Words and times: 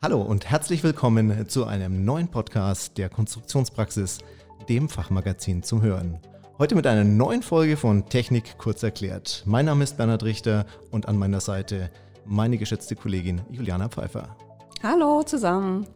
Hallo 0.00 0.22
und 0.22 0.48
herzlich 0.48 0.84
willkommen 0.84 1.48
zu 1.48 1.66
einem 1.66 2.04
neuen 2.04 2.28
Podcast 2.28 2.98
der 2.98 3.08
Konstruktionspraxis, 3.08 4.18
dem 4.68 4.88
Fachmagazin 4.88 5.64
zum 5.64 5.82
Hören. 5.82 6.20
Heute 6.56 6.76
mit 6.76 6.86
einer 6.86 7.02
neuen 7.02 7.42
Folge 7.42 7.76
von 7.76 8.08
Technik 8.08 8.58
kurz 8.58 8.84
erklärt. 8.84 9.42
Mein 9.44 9.64
Name 9.64 9.82
ist 9.82 9.96
Bernhard 9.96 10.22
Richter 10.22 10.66
und 10.92 11.08
an 11.08 11.16
meiner 11.16 11.40
Seite 11.40 11.90
meine 12.24 12.58
geschätzte 12.58 12.94
Kollegin 12.94 13.40
Juliana 13.50 13.88
Pfeiffer. 13.88 14.36
Hallo 14.84 15.24
zusammen. 15.24 15.88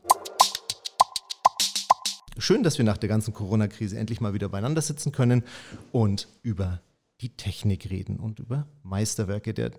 Schön, 2.38 2.64
dass 2.64 2.78
wir 2.78 2.84
nach 2.84 2.98
der 2.98 3.08
ganzen 3.08 3.32
Corona-Krise 3.32 3.96
endlich 3.96 4.20
mal 4.20 4.34
wieder 4.34 4.48
beieinander 4.48 4.82
sitzen 4.82 5.12
können 5.12 5.44
und 5.92 6.26
über 6.42 6.80
die 7.20 7.36
Technik 7.36 7.88
reden 7.88 8.18
und 8.18 8.40
über 8.40 8.66
Meisterwerke 8.82 9.54
der 9.54 9.70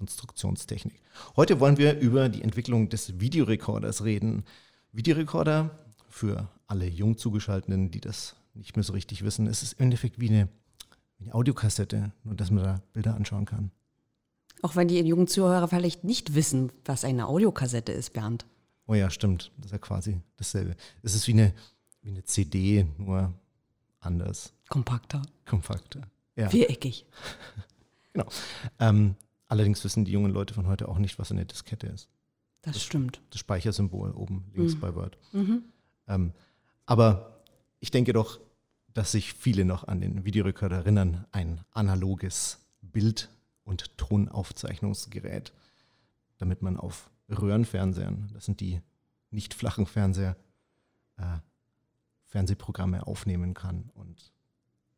Konstruktionstechnik. 0.00 0.98
Heute 1.36 1.60
wollen 1.60 1.76
wir 1.76 1.98
über 1.98 2.30
die 2.30 2.40
Entwicklung 2.40 2.88
des 2.88 3.20
Videorekorders 3.20 4.02
reden. 4.02 4.44
Videorekorder, 4.92 5.78
für 6.08 6.48
alle 6.66 6.86
jung 6.88 7.18
zugeschalteten, 7.18 7.90
die 7.90 8.00
das 8.00 8.34
nicht 8.54 8.76
mehr 8.76 8.82
so 8.82 8.94
richtig 8.94 9.22
wissen, 9.24 9.46
ist 9.46 9.62
es 9.62 9.74
im 9.74 9.84
Endeffekt 9.84 10.18
wie 10.18 10.30
eine, 10.30 10.48
wie 11.18 11.24
eine 11.24 11.34
Audiokassette, 11.34 12.12
nur 12.24 12.34
dass 12.34 12.50
man 12.50 12.64
da 12.64 12.82
Bilder 12.94 13.14
anschauen 13.14 13.44
kann. 13.44 13.72
Auch 14.62 14.74
wenn 14.74 14.88
die 14.88 14.98
jungen 15.00 15.28
Zuhörer 15.28 15.68
vielleicht 15.68 16.02
nicht 16.02 16.34
wissen, 16.34 16.72
was 16.86 17.04
eine 17.04 17.28
Audiokassette 17.28 17.92
ist, 17.92 18.14
Bernd. 18.14 18.46
Oh 18.86 18.94
ja, 18.94 19.10
stimmt. 19.10 19.52
Das 19.58 19.66
ist 19.66 19.72
ja 19.72 19.78
quasi 19.78 20.18
dasselbe. 20.38 20.76
Es 21.02 21.14
ist 21.14 21.28
wie 21.28 21.32
eine, 21.32 21.52
wie 22.00 22.08
eine 22.08 22.24
CD, 22.24 22.86
nur 22.96 23.34
anders. 24.00 24.54
Kompakter. 24.70 25.20
Kompakter. 25.44 26.00
Ja. 26.36 26.48
Viereckig. 26.48 27.04
genau. 28.14 28.28
Ähm, 28.78 29.14
Allerdings 29.50 29.82
wissen 29.82 30.04
die 30.04 30.12
jungen 30.12 30.30
Leute 30.30 30.54
von 30.54 30.68
heute 30.68 30.88
auch 30.88 30.98
nicht, 30.98 31.18
was 31.18 31.32
eine 31.32 31.44
Diskette 31.44 31.88
ist. 31.88 32.08
Das, 32.62 32.74
das 32.74 32.84
stimmt. 32.84 33.20
Das 33.30 33.40
Speichersymbol 33.40 34.12
oben 34.12 34.48
links 34.54 34.76
mhm. 34.76 34.80
bei 34.80 34.94
Word. 34.94 35.18
Mhm. 35.32 35.64
Ähm, 36.06 36.32
aber 36.86 37.42
ich 37.80 37.90
denke 37.90 38.12
doch, 38.12 38.38
dass 38.94 39.10
sich 39.10 39.32
viele 39.32 39.64
noch 39.64 39.88
an 39.88 40.00
den 40.00 40.24
Videorekorder 40.24 40.76
erinnern, 40.76 41.26
ein 41.32 41.62
analoges 41.72 42.64
Bild- 42.80 43.28
und 43.64 43.98
Tonaufzeichnungsgerät, 43.98 45.52
damit 46.38 46.62
man 46.62 46.76
auf 46.76 47.10
Röhrenfernsehern, 47.28 48.30
das 48.32 48.44
sind 48.44 48.60
die 48.60 48.80
nicht 49.32 49.52
flachen 49.54 49.86
Fernseher, 49.86 50.36
äh, 51.16 51.38
Fernsehprogramme 52.26 53.04
aufnehmen 53.04 53.54
kann 53.54 53.90
und 53.94 54.32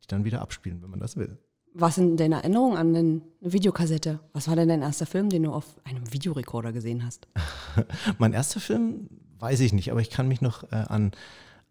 die 0.03 0.07
dann 0.07 0.25
wieder 0.25 0.41
abspielen, 0.41 0.83
wenn 0.83 0.91
man 0.91 0.99
das 0.99 1.17
will. 1.17 1.39
Was 1.75 1.95
sind 1.95 2.17
deine 2.17 2.35
Erinnerungen 2.35 2.77
an 2.77 2.95
eine 2.95 3.21
Videokassette? 3.41 4.19
Was 4.31 4.47
war 4.47 4.55
denn 4.55 4.69
dein 4.69 4.83
erster 4.83 5.07
Film, 5.07 5.29
den 5.29 5.43
du 5.43 5.51
auf 5.51 5.65
einem 5.83 6.11
Videorekorder 6.13 6.71
gesehen 6.71 7.03
hast? 7.03 7.27
mein 8.19 8.33
erster 8.33 8.59
Film 8.59 9.09
weiß 9.39 9.59
ich 9.61 9.73
nicht, 9.73 9.91
aber 9.91 9.99
ich 9.99 10.11
kann 10.11 10.27
mich 10.27 10.39
noch 10.39 10.71
äh, 10.71 10.75
an, 10.75 11.11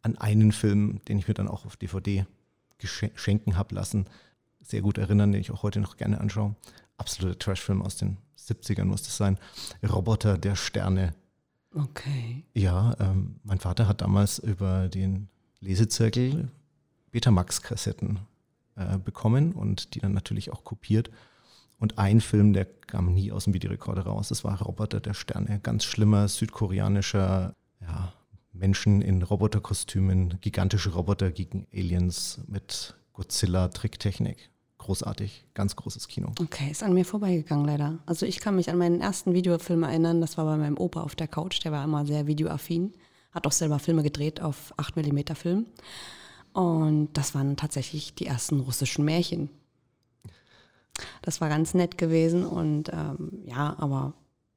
an 0.03 0.19
einen 0.19 0.51
Film, 0.51 1.01
den 1.07 1.19
ich 1.19 1.29
mir 1.29 1.35
dann 1.35 1.49
auch 1.49 1.65
auf 1.67 1.77
DVD 1.77 2.27
schenken 2.85 3.57
habe 3.57 3.77
lassen, 3.77 4.07
sehr 4.61 4.83
gut 4.83 4.99
erinnern, 4.99 5.31
den 5.31 5.41
ich 5.41 5.53
auch 5.53 5.63
heute 5.63 5.79
noch 5.79 5.97
gerne 5.97 6.21
anschaue. 6.21 6.57
Absoluter 6.97 7.39
Trashfilm 7.39 7.81
aus 7.81 7.97
den 7.97 8.17
70ern 8.37 8.85
muss 8.87 9.05
das 9.05 9.17
sein. 9.17 9.39
Roboter 9.89 10.37
der 10.37 10.57
Sterne. 10.57 11.15
Okay. 11.75 12.45
Ja, 12.55 12.97
ähm, 12.99 13.37
mein 13.45 13.61
Vater 13.61 13.87
hat 13.87 14.01
damals 14.01 14.41
über 14.41 14.89
den 14.89 15.29
Lesezirkel 15.61 16.51
Betamax-Kassetten 17.13 18.19
äh, 18.77 18.99
bekommen 18.99 19.53
und 19.53 19.95
die 19.95 20.01
dann 20.01 20.13
natürlich 20.13 20.53
auch 20.53 20.65
kopiert. 20.65 21.11
Und 21.79 21.99
ein 21.99 22.21
Film, 22.21 22.53
der 22.53 22.65
kam 22.65 23.13
nie 23.13 23.33
aus 23.33 23.45
dem 23.45 23.55
Videorekorder 23.55 24.03
raus, 24.03 24.29
das 24.29 24.45
war 24.45 24.61
Roboter 24.63 25.01
der 25.01 25.15
Sterne. 25.15 25.59
Ganz 25.63 25.85
schlimmer 25.85 26.29
südkoreanischer 26.29 27.55
ja, 27.81 28.13
Menschen 28.53 29.03
in 29.03 29.23
Roboterkostümen, 29.23 30.39
gigantische 30.41 30.91
Roboter 30.91 31.31
gegen 31.33 31.67
Aliens 31.73 32.41
mit 32.47 32.95
Godzilla-Tricktechnik. 33.15 34.51
Großartig, 34.79 35.45
ganz 35.55 35.77
großes 35.77 36.09
Kino. 36.09 36.33
Okay, 36.41 36.71
ist 36.71 36.83
an 36.83 36.93
mir 36.95 37.05
vorbeigegangen 37.05 37.65
leider. 37.65 37.99
Also 38.07 38.27
ich 38.27 38.41
kann 38.41 38.57
mich 38.57 38.69
an 38.71 38.79
meinen 38.79 39.01
ersten 39.01 39.33
Videofilm 39.33 39.85
erinnern, 39.85 40.21
das 40.21 40.37
war 40.39 40.45
bei 40.45 40.57
meinem 40.57 40.77
Opa 40.77 41.03
auf 41.03 41.15
der 41.15 41.29
Couch, 41.29 41.65
der 41.65 41.73
war 41.73 41.85
immer 41.85 42.05
sehr 42.05 42.27
videoaffin, 42.27 42.93
hat 43.31 43.47
auch 43.47 43.53
selber 43.53 43.79
Filme 43.79 44.03
gedreht 44.03 44.41
auf 44.41 44.75
8 44.77 44.97
mm 44.97 45.35
Film. 45.35 45.67
Und 46.53 47.11
das 47.15 47.35
waren 47.35 47.57
tatsächlich 47.57 48.15
die 48.15 48.27
ersten 48.27 48.61
russischen 48.61 49.05
Märchen. 49.05 49.51
Das 51.23 51.41
war 51.41 51.49
ganz 51.49 51.75
nett 51.75 51.97
gewesen 51.97 52.45
und 52.45 52.91
ähm, 52.93 53.43
ja, 53.47 53.75
aber 53.79 54.15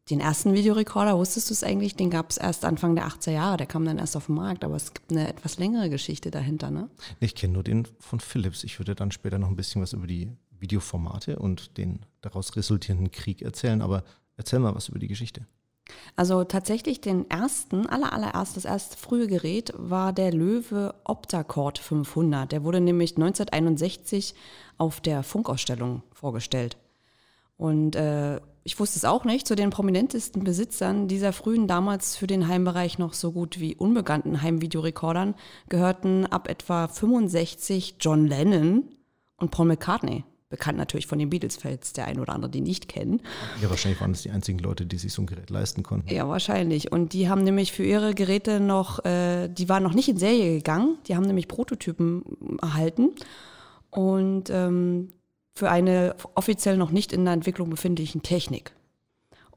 den 0.10 0.20
ersten 0.20 0.54
Videorekorder, 0.54 1.18
wusstest 1.18 1.50
du 1.50 1.54
es 1.54 1.64
eigentlich, 1.64 1.96
den 1.96 2.12
gab 2.12 2.30
es 2.30 2.38
erst 2.38 2.64
Anfang 2.64 2.96
der 2.96 3.08
80er 3.08 3.32
Jahre, 3.32 3.58
der 3.58 3.66
kam 3.66 3.86
dann 3.86 3.98
erst 3.98 4.16
auf 4.16 4.28
den 4.28 4.36
Markt, 4.36 4.64
aber 4.64 4.76
es 4.76 4.94
gibt 4.94 5.12
eine 5.12 5.28
etwas 5.28 5.58
längere 5.58 5.90
Geschichte 5.90 6.30
dahinter, 6.30 6.70
ne? 6.70 6.90
Ich 7.20 7.34
kenne 7.34 7.54
nur 7.54 7.64
den 7.64 7.88
von 8.00 8.20
Philips. 8.20 8.64
Ich 8.64 8.78
würde 8.80 8.94
dann 8.94 9.12
später 9.12 9.40
noch 9.40 9.48
ein 9.48 9.56
bisschen 9.56 9.82
was 9.82 9.94
über 9.94 10.06
die 10.06 10.32
Videoformate 10.60 11.40
und 11.40 11.78
den 11.78 12.06
daraus 12.22 12.56
resultierenden 12.56 13.12
Krieg 13.12 13.42
erzählen, 13.42 13.82
aber 13.82 14.04
erzähl 14.38 14.60
mal 14.60 14.76
was 14.76 14.90
über 14.90 15.00
die 15.00 15.08
Geschichte. 15.08 15.48
Also 16.16 16.44
tatsächlich 16.44 17.02
den 17.02 17.30
ersten, 17.30 17.88
aller, 17.88 18.14
allererst, 18.14 18.58
das 18.58 18.66
erste 18.66 18.98
frühe 18.98 19.28
Gerät 19.28 19.74
war 19.78 20.14
der 20.14 20.32
Löwe 20.32 20.96
Optacord 21.04 21.78
500. 21.78 22.52
Der 22.52 22.64
wurde 22.64 22.82
nämlich 22.82 23.12
1961 23.12 24.34
auf 24.78 25.02
der 25.02 25.24
Funkausstellung 25.24 26.04
vorgestellt. 26.12 26.78
Und 27.58 27.96
äh, 27.96 28.40
ich 28.64 28.80
wusste 28.80 28.98
es 28.98 29.06
auch 29.06 29.26
nicht, 29.26 29.48
zu 29.48 29.56
den 29.56 29.70
prominentesten 29.70 30.44
Besitzern 30.44 31.08
dieser 31.08 31.34
frühen, 31.34 31.68
damals 31.68 32.16
für 32.16 32.28
den 32.28 32.48
Heimbereich 32.48 32.98
noch 32.98 33.14
so 33.14 33.32
gut 33.32 33.60
wie 33.60 33.76
unbekannten 33.76 34.42
Heimvideorekordern 34.42 35.36
gehörten 35.70 36.26
ab 36.26 36.50
etwa 36.50 36.88
65 36.88 37.98
John 38.00 38.26
Lennon 38.26 38.90
und 39.38 39.52
Paul 39.52 39.68
McCartney 39.68 40.24
bekannt 40.56 40.78
natürlich 40.78 41.06
von 41.08 41.20
den 41.20 41.30
Beatles, 41.30 41.58
falls 41.58 41.92
der 41.92 42.06
ein 42.06 42.18
oder 42.18 42.34
andere 42.34 42.50
die 42.50 42.62
nicht 42.62 42.88
kennen. 42.88 43.20
Ja, 43.62 43.70
wahrscheinlich 43.70 44.00
waren 44.00 44.14
das 44.14 44.22
die 44.22 44.32
einzigen 44.32 44.60
Leute, 44.60 44.86
die 44.86 44.98
sich 44.98 45.12
so 45.12 45.22
ein 45.22 45.26
Gerät 45.26 45.50
leisten 45.50 45.84
konnten. 45.84 46.14
Ja, 46.14 46.30
wahrscheinlich. 46.30 46.94
Und 46.94 47.12
die 47.12 47.28
haben 47.28 47.44
nämlich 47.44 47.74
für 47.74 47.84
ihre 47.84 48.14
Geräte 48.14 48.62
noch, 48.62 49.04
äh, 49.04 49.50
die 49.50 49.68
waren 49.68 49.84
noch 49.84 49.94
nicht 49.94 50.08
in 50.08 50.18
Serie 50.18 50.56
gegangen, 50.56 50.98
die 51.08 51.16
haben 51.18 51.26
nämlich 51.26 51.50
Prototypen 51.50 52.24
erhalten 52.62 53.12
und 53.90 54.50
ähm, 54.50 55.10
für 55.56 55.70
eine 55.70 56.16
offiziell 56.36 56.78
noch 56.78 56.92
nicht 56.92 57.12
in 57.12 57.26
der 57.26 57.34
Entwicklung 57.34 57.70
befindlichen 57.70 58.24
Technik. 58.24 58.72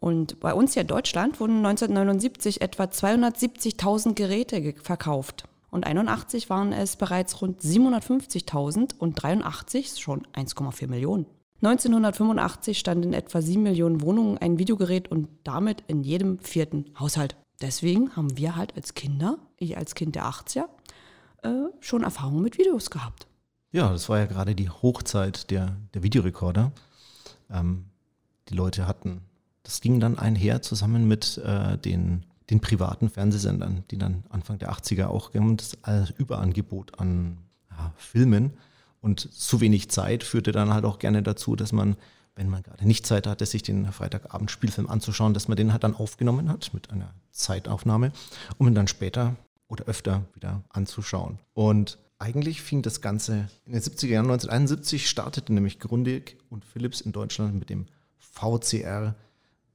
Und 0.00 0.40
bei 0.40 0.52
uns 0.52 0.74
hier 0.74 0.82
in 0.82 0.88
Deutschland 0.88 1.38
wurden 1.38 1.64
1979 1.64 2.60
etwa 2.60 2.84
270.000 2.84 4.14
Geräte 4.14 4.74
verkauft 4.82 5.44
und 5.70 5.86
81 5.86 6.50
waren 6.50 6.72
es 6.72 6.96
bereits 6.96 7.40
rund 7.42 7.60
750.000 7.60 8.96
und 8.98 9.14
83 9.14 9.98
schon 9.98 10.26
1,4 10.34 10.88
Millionen. 10.88 11.26
1985 11.62 12.78
stand 12.78 13.04
in 13.04 13.12
etwa 13.12 13.42
7 13.42 13.62
Millionen 13.62 14.00
Wohnungen 14.00 14.38
ein 14.38 14.58
Videogerät 14.58 15.10
und 15.10 15.28
damit 15.42 15.82
in 15.88 16.04
jedem 16.04 16.38
vierten 16.38 16.86
Haushalt. 16.98 17.36
Deswegen 17.60 18.14
haben 18.14 18.36
wir 18.38 18.54
halt 18.54 18.76
als 18.76 18.94
Kinder, 18.94 19.38
ich 19.56 19.76
als 19.76 19.94
Kind 19.94 20.14
der 20.14 20.26
80er, 20.26 20.66
äh, 21.42 21.50
schon 21.80 22.04
Erfahrungen 22.04 22.42
mit 22.42 22.58
Videos 22.58 22.90
gehabt. 22.90 23.26
Ja, 23.72 23.90
das 23.90 24.08
war 24.08 24.18
ja 24.18 24.26
gerade 24.26 24.54
die 24.54 24.70
Hochzeit 24.70 25.50
der, 25.50 25.76
der 25.94 26.02
Videorekorder. 26.02 26.72
Ähm, 27.50 27.86
die 28.48 28.54
Leute 28.54 28.86
hatten, 28.86 29.22
das 29.64 29.80
ging 29.80 29.98
dann 30.00 30.18
einher 30.18 30.62
zusammen 30.62 31.08
mit 31.08 31.38
äh, 31.38 31.76
den 31.76 32.24
den 32.50 32.60
privaten 32.60 33.10
Fernsehsendern, 33.10 33.84
die 33.90 33.98
dann 33.98 34.24
Anfang 34.30 34.58
der 34.58 34.72
80er 34.72 35.06
auch 35.06 35.32
das 35.32 36.10
Überangebot 36.16 36.98
an 36.98 37.38
ja, 37.70 37.92
Filmen 37.96 38.52
und 39.00 39.32
zu 39.32 39.60
wenig 39.60 39.90
Zeit 39.90 40.24
führte 40.24 40.52
dann 40.52 40.72
halt 40.72 40.84
auch 40.84 40.98
gerne 40.98 41.22
dazu, 41.22 41.56
dass 41.56 41.72
man, 41.72 41.96
wenn 42.34 42.48
man 42.48 42.62
gerade 42.62 42.86
nicht 42.86 43.06
Zeit 43.06 43.26
hatte, 43.26 43.46
sich 43.46 43.62
den 43.62 43.90
Freitagabend 43.92 44.50
Spielfilm 44.50 44.88
anzuschauen, 44.88 45.34
dass 45.34 45.48
man 45.48 45.56
den 45.56 45.72
halt 45.72 45.84
dann 45.84 45.94
aufgenommen 45.94 46.48
hat 46.48 46.72
mit 46.72 46.90
einer 46.90 47.14
Zeitaufnahme, 47.30 48.12
um 48.56 48.66
ihn 48.66 48.74
dann 48.74 48.88
später 48.88 49.36
oder 49.68 49.84
öfter 49.84 50.24
wieder 50.34 50.62
anzuschauen. 50.70 51.38
Und 51.52 51.98
eigentlich 52.18 52.62
fing 52.62 52.82
das 52.82 53.00
Ganze 53.00 53.48
in 53.64 53.72
den 53.72 53.82
70er 53.82 54.08
Jahren, 54.08 54.26
1971 54.26 55.08
startete 55.08 55.52
nämlich 55.52 55.78
Grundig 55.78 56.38
und 56.48 56.64
Philips 56.64 57.00
in 57.00 57.12
Deutschland 57.12 57.54
mit 57.54 57.70
dem 57.70 57.86
VCR, 58.18 59.14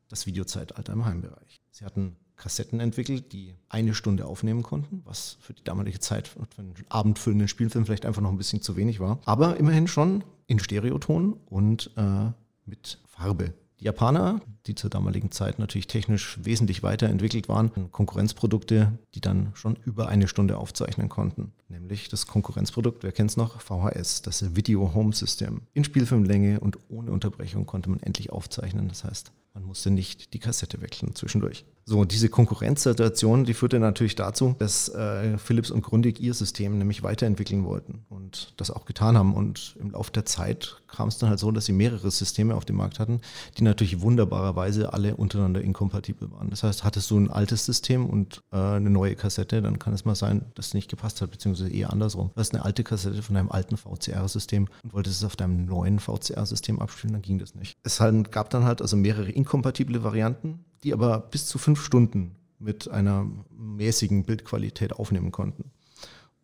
das 0.09 0.25
Videozeitalter 0.25 0.93
im 0.93 1.05
Heimbereich. 1.05 1.61
Sie 1.71 1.85
hatten 1.85 2.17
Kassetten 2.35 2.79
entwickelt, 2.79 3.31
die 3.31 3.53
eine 3.69 3.93
Stunde 3.93 4.25
aufnehmen 4.25 4.63
konnten, 4.63 5.01
was 5.05 5.37
für 5.39 5.53
die 5.53 5.63
damalige 5.63 5.99
Zeit 5.99 6.27
für 6.27 6.39
einen 6.57 6.73
abendfüllenden 6.89 7.47
Spielfilm 7.47 7.85
vielleicht 7.85 8.05
einfach 8.05 8.21
noch 8.21 8.31
ein 8.31 8.37
bisschen 8.37 8.61
zu 8.61 8.75
wenig 8.75 8.99
war. 8.99 9.19
Aber 9.25 9.57
immerhin 9.57 9.87
schon 9.87 10.23
in 10.47 10.59
Stereoton 10.59 11.33
und 11.45 11.91
äh, 11.95 12.31
mit 12.65 12.99
Farbe. 13.05 13.53
Die 13.79 13.85
Japaner, 13.85 14.39
die 14.65 14.75
zur 14.75 14.89
damaligen 14.89 15.31
Zeit 15.31 15.59
natürlich 15.59 15.87
technisch 15.87 16.39
wesentlich 16.41 16.83
weiterentwickelt 16.83 17.49
waren, 17.49 17.91
Konkurrenzprodukte, 17.91 18.97
die 19.13 19.19
dann 19.19 19.49
schon 19.55 19.77
über 19.83 20.07
eine 20.07 20.27
Stunde 20.27 20.57
aufzeichnen 20.57 21.09
konnten. 21.09 21.51
Nämlich 21.67 22.07
das 22.07 22.27
Konkurrenzprodukt, 22.27 23.03
wer 23.03 23.11
kennt 23.11 23.31
es 23.31 23.37
noch? 23.37 23.59
VHS, 23.59 24.21
das 24.21 24.55
Video 24.55 24.93
Home 24.93 25.13
System. 25.13 25.63
In 25.73 25.83
Spielfilmlänge 25.83 26.59
und 26.59 26.77
ohne 26.87 27.11
Unterbrechung 27.11 27.65
konnte 27.65 27.89
man 27.89 27.99
endlich 27.99 28.31
aufzeichnen. 28.31 28.87
Das 28.87 29.03
heißt, 29.03 29.33
man 29.53 29.63
musste 29.63 29.91
nicht 29.91 30.33
die 30.33 30.39
Kassette 30.39 30.81
wechseln 30.81 31.13
zwischendurch. 31.15 31.65
So, 31.85 32.05
diese 32.05 32.29
Konkurrenzsituation, 32.29 33.43
die 33.43 33.53
führte 33.53 33.77
natürlich 33.79 34.15
dazu, 34.15 34.55
dass 34.57 34.87
äh, 34.89 35.37
Philips 35.37 35.69
und 35.69 35.81
Grundig 35.81 36.19
ihr 36.21 36.33
System 36.33 36.77
nämlich 36.77 37.03
weiterentwickeln 37.03 37.65
wollten 37.65 38.05
und 38.09 38.53
das 38.57 38.71
auch 38.71 38.85
getan 38.85 39.17
haben. 39.17 39.33
Und 39.33 39.75
im 39.79 39.91
Laufe 39.91 40.11
der 40.11 40.25
Zeit 40.25 40.81
kam 40.87 41.09
es 41.09 41.17
dann 41.17 41.29
halt 41.29 41.39
so, 41.39 41.51
dass 41.51 41.65
sie 41.65 41.73
mehrere 41.73 42.09
Systeme 42.09 42.55
auf 42.55 42.63
dem 42.63 42.77
Markt 42.77 42.99
hatten, 42.99 43.19
die 43.57 43.63
natürlich 43.63 43.99
wunderbarerweise 43.99 44.93
alle 44.93 45.17
untereinander 45.17 45.61
inkompatibel 45.61 46.31
waren. 46.31 46.49
Das 46.49 46.63
heißt, 46.63 46.85
hattest 46.85 47.11
du 47.11 47.19
ein 47.19 47.29
altes 47.29 47.65
System 47.65 48.05
und 48.05 48.41
äh, 48.53 48.57
eine 48.57 48.89
neue 48.89 49.15
Kassette, 49.15 49.61
dann 49.61 49.77
kann 49.77 49.93
es 49.93 50.05
mal 50.05 50.15
sein, 50.15 50.45
dass 50.55 50.67
es 50.67 50.73
nicht 50.73 50.89
gepasst 50.89 51.21
hat, 51.21 51.31
beziehungsweise 51.31 51.69
eher 51.69 51.91
andersrum. 51.91 52.31
Du 52.33 52.39
hast 52.39 52.53
eine 52.53 52.63
alte 52.63 52.85
Kassette 52.85 53.21
von 53.21 53.35
einem 53.35 53.51
alten 53.51 53.75
VCR-System 53.75 54.67
und 54.83 54.93
wolltest 54.93 55.17
es 55.17 55.25
auf 55.25 55.35
deinem 55.35 55.65
neuen 55.65 55.99
VCR-System 55.99 56.79
abspielen, 56.79 57.13
dann 57.13 57.21
ging 57.21 57.39
das 57.39 57.55
nicht. 57.55 57.77
Es 57.83 57.99
halt, 57.99 58.31
gab 58.31 58.49
dann 58.51 58.63
halt 58.63 58.81
also 58.81 58.95
mehrere 58.95 59.31
inkompatible 59.31 60.03
Varianten 60.03 60.63
die 60.83 60.93
aber 60.93 61.19
bis 61.19 61.47
zu 61.47 61.57
fünf 61.57 61.83
Stunden 61.83 62.35
mit 62.59 62.89
einer 62.89 63.27
mäßigen 63.49 64.23
Bildqualität 64.23 64.93
aufnehmen 64.93 65.31
konnten. 65.31 65.71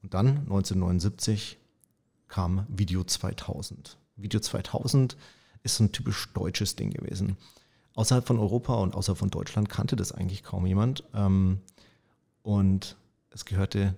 Und 0.01 0.13
dann 0.13 0.39
1979 0.39 1.57
kam 2.27 2.65
Video 2.69 3.03
2000. 3.03 3.97
Video 4.15 4.39
2000 4.39 5.17
ist 5.63 5.75
so 5.75 5.83
ein 5.83 5.91
typisch 5.91 6.31
deutsches 6.33 6.75
Ding 6.75 6.91
gewesen. 6.91 7.37
Außerhalb 7.95 8.25
von 8.25 8.39
Europa 8.39 8.75
und 8.75 8.95
außerhalb 8.95 9.17
von 9.17 9.29
Deutschland 9.29 9.69
kannte 9.69 9.95
das 9.95 10.11
eigentlich 10.11 10.43
kaum 10.43 10.65
jemand. 10.65 11.03
Ähm, 11.13 11.59
und 12.43 12.97
es 13.31 13.45
gehörte 13.45 13.95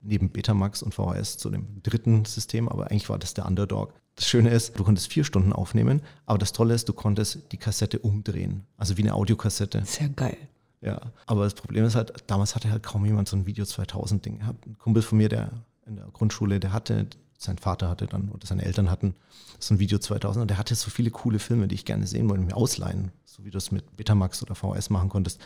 neben 0.00 0.30
Betamax 0.30 0.82
und 0.82 0.94
VHS 0.94 1.38
zu 1.38 1.50
dem 1.50 1.82
dritten 1.82 2.24
System, 2.24 2.68
aber 2.68 2.90
eigentlich 2.90 3.08
war 3.08 3.18
das 3.18 3.34
der 3.34 3.46
Underdog. 3.46 3.92
Das 4.18 4.26
Schöne 4.26 4.50
ist, 4.50 4.76
du 4.76 4.82
konntest 4.82 5.12
vier 5.12 5.22
Stunden 5.22 5.52
aufnehmen, 5.52 6.02
aber 6.26 6.38
das 6.38 6.52
Tolle 6.52 6.74
ist, 6.74 6.88
du 6.88 6.92
konntest 6.92 7.52
die 7.52 7.56
Kassette 7.56 8.00
umdrehen. 8.00 8.64
Also 8.76 8.96
wie 8.96 9.02
eine 9.02 9.14
Audiokassette. 9.14 9.84
Sehr 9.84 10.08
geil. 10.08 10.36
Ja, 10.80 11.12
aber 11.26 11.44
das 11.44 11.54
Problem 11.54 11.84
ist 11.84 11.94
halt, 11.94 12.12
damals 12.26 12.56
hatte 12.56 12.68
halt 12.68 12.82
kaum 12.82 13.06
jemand 13.06 13.28
so 13.28 13.36
ein 13.36 13.46
Video 13.46 13.64
2000 13.64 14.26
Ding 14.26 14.40
gehabt. 14.40 14.66
Ein 14.66 14.76
Kumpel 14.76 15.02
von 15.02 15.18
mir, 15.18 15.28
der 15.28 15.52
in 15.86 15.94
der 15.94 16.06
Grundschule, 16.06 16.58
der 16.58 16.72
hatte, 16.72 17.06
sein 17.38 17.58
Vater 17.58 17.88
hatte 17.88 18.08
dann 18.08 18.30
oder 18.30 18.44
seine 18.44 18.64
Eltern 18.64 18.90
hatten 18.90 19.14
so 19.60 19.74
ein 19.74 19.78
Video 19.78 20.00
2000 20.00 20.42
und 20.42 20.48
der 20.48 20.58
hatte 20.58 20.74
so 20.74 20.90
viele 20.90 21.12
coole 21.12 21.38
Filme, 21.38 21.68
die 21.68 21.76
ich 21.76 21.84
gerne 21.84 22.08
sehen 22.08 22.28
wollte, 22.28 22.42
mir 22.42 22.56
ausleihen, 22.56 23.12
so 23.24 23.44
wie 23.44 23.50
du 23.50 23.58
es 23.58 23.70
mit 23.70 23.96
Betamax 23.96 24.42
oder 24.42 24.56
VS 24.56 24.90
machen 24.90 25.10
konntest. 25.10 25.40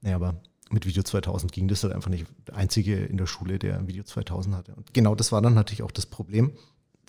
Naja, 0.00 0.16
aber 0.16 0.34
mit 0.70 0.84
Video 0.84 1.04
2000 1.04 1.52
ging 1.52 1.68
das 1.68 1.84
halt 1.84 1.92
einfach 1.92 2.10
nicht. 2.10 2.26
Der 2.48 2.56
einzige 2.56 3.04
in 3.04 3.18
der 3.18 3.26
Schule, 3.26 3.60
der 3.60 3.78
ein 3.78 3.86
Video 3.86 4.02
2000 4.02 4.56
hatte. 4.56 4.74
Und 4.74 4.92
genau 4.94 5.14
das 5.14 5.30
war 5.30 5.40
dann 5.40 5.54
natürlich 5.54 5.84
auch 5.84 5.92
das 5.92 6.06
Problem 6.06 6.52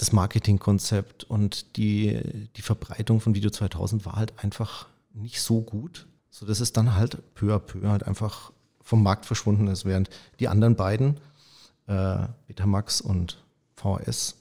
das 0.01 0.11
Marketingkonzept 0.13 1.25
und 1.25 1.77
die, 1.77 2.19
die 2.55 2.63
Verbreitung 2.63 3.21
von 3.21 3.35
Video 3.35 3.51
2000 3.51 4.03
war 4.03 4.15
halt 4.15 4.33
einfach 4.43 4.87
nicht 5.13 5.39
so 5.39 5.61
gut, 5.61 6.07
sodass 6.31 6.59
es 6.59 6.73
dann 6.73 6.95
halt 6.95 7.19
peu 7.35 7.53
à 7.53 7.59
peu 7.59 7.87
halt 7.87 8.07
einfach 8.07 8.51
vom 8.81 9.03
Markt 9.03 9.27
verschwunden 9.27 9.67
ist, 9.67 9.85
während 9.85 10.09
die 10.39 10.47
anderen 10.47 10.75
beiden, 10.75 11.19
äh, 11.85 12.27
Betamax 12.47 12.99
und 12.99 13.43
VHS, 13.75 14.37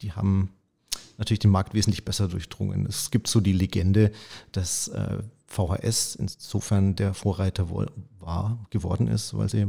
die 0.00 0.12
haben 0.12 0.52
natürlich 1.18 1.40
den 1.40 1.50
Markt 1.50 1.74
wesentlich 1.74 2.04
besser 2.04 2.28
durchdrungen. 2.28 2.86
Es 2.86 3.10
gibt 3.10 3.26
so 3.26 3.40
die 3.40 3.52
Legende, 3.52 4.12
dass 4.52 4.86
äh, 4.86 5.18
VHS 5.48 6.14
insofern 6.14 6.94
der 6.94 7.14
Vorreiter 7.14 7.68
war, 8.20 8.64
geworden 8.70 9.08
ist, 9.08 9.36
weil 9.36 9.48
sie 9.48 9.66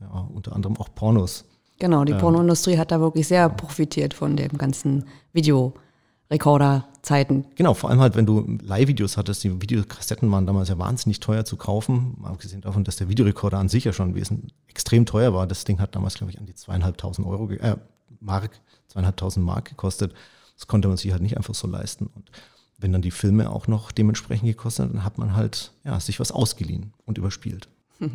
ja, 0.00 0.08
unter 0.32 0.56
anderem 0.56 0.78
auch 0.78 0.94
Pornos 0.94 1.44
Genau, 1.78 2.04
die 2.04 2.12
ähm, 2.12 2.18
Pornoindustrie 2.18 2.76
hat 2.78 2.90
da 2.90 3.00
wirklich 3.00 3.28
sehr 3.28 3.48
profitiert 3.48 4.12
von 4.14 4.36
dem 4.36 4.58
ganzen 4.58 5.04
Videorekorder-Zeiten. 5.32 7.46
Genau, 7.54 7.74
vor 7.74 7.90
allem 7.90 8.00
halt, 8.00 8.16
wenn 8.16 8.26
du 8.26 8.58
Leihvideos 8.62 9.16
hattest, 9.16 9.44
die 9.44 9.62
Videokassetten 9.62 10.28
waren 10.30 10.46
damals 10.46 10.68
ja 10.68 10.78
wahnsinnig 10.78 11.20
teuer 11.20 11.44
zu 11.44 11.56
kaufen, 11.56 12.16
mal 12.18 12.30
abgesehen 12.30 12.62
davon, 12.62 12.82
dass 12.84 12.96
der 12.96 13.08
Videorekorder 13.08 13.58
an 13.58 13.68
sich 13.68 13.84
ja 13.84 13.92
schon 13.92 14.14
wesentlich 14.14 14.54
extrem 14.66 15.06
teuer 15.06 15.32
war. 15.32 15.46
Das 15.46 15.64
Ding 15.64 15.80
hat 15.80 15.94
damals, 15.94 16.14
glaube 16.14 16.32
ich, 16.32 16.38
an 16.38 16.46
die 16.46 16.54
zweieinhalbtausend 16.54 17.26
Euro, 17.26 17.50
äh, 17.50 17.76
Mark, 18.20 18.50
zweieinhalbtausend 18.88 19.46
Mark 19.46 19.66
gekostet. 19.66 20.12
Das 20.56 20.66
konnte 20.66 20.88
man 20.88 20.96
sich 20.96 21.12
halt 21.12 21.22
nicht 21.22 21.36
einfach 21.36 21.54
so 21.54 21.68
leisten. 21.68 22.10
Und 22.12 22.32
wenn 22.78 22.92
dann 22.92 23.02
die 23.02 23.12
Filme 23.12 23.50
auch 23.50 23.68
noch 23.68 23.92
dementsprechend 23.92 24.48
gekostet, 24.48 24.92
dann 24.92 25.04
hat 25.04 25.18
man 25.18 25.36
halt 25.36 25.70
ja, 25.84 26.00
sich 26.00 26.18
was 26.18 26.32
ausgeliehen 26.32 26.92
und 27.06 27.18
überspielt. 27.18 27.68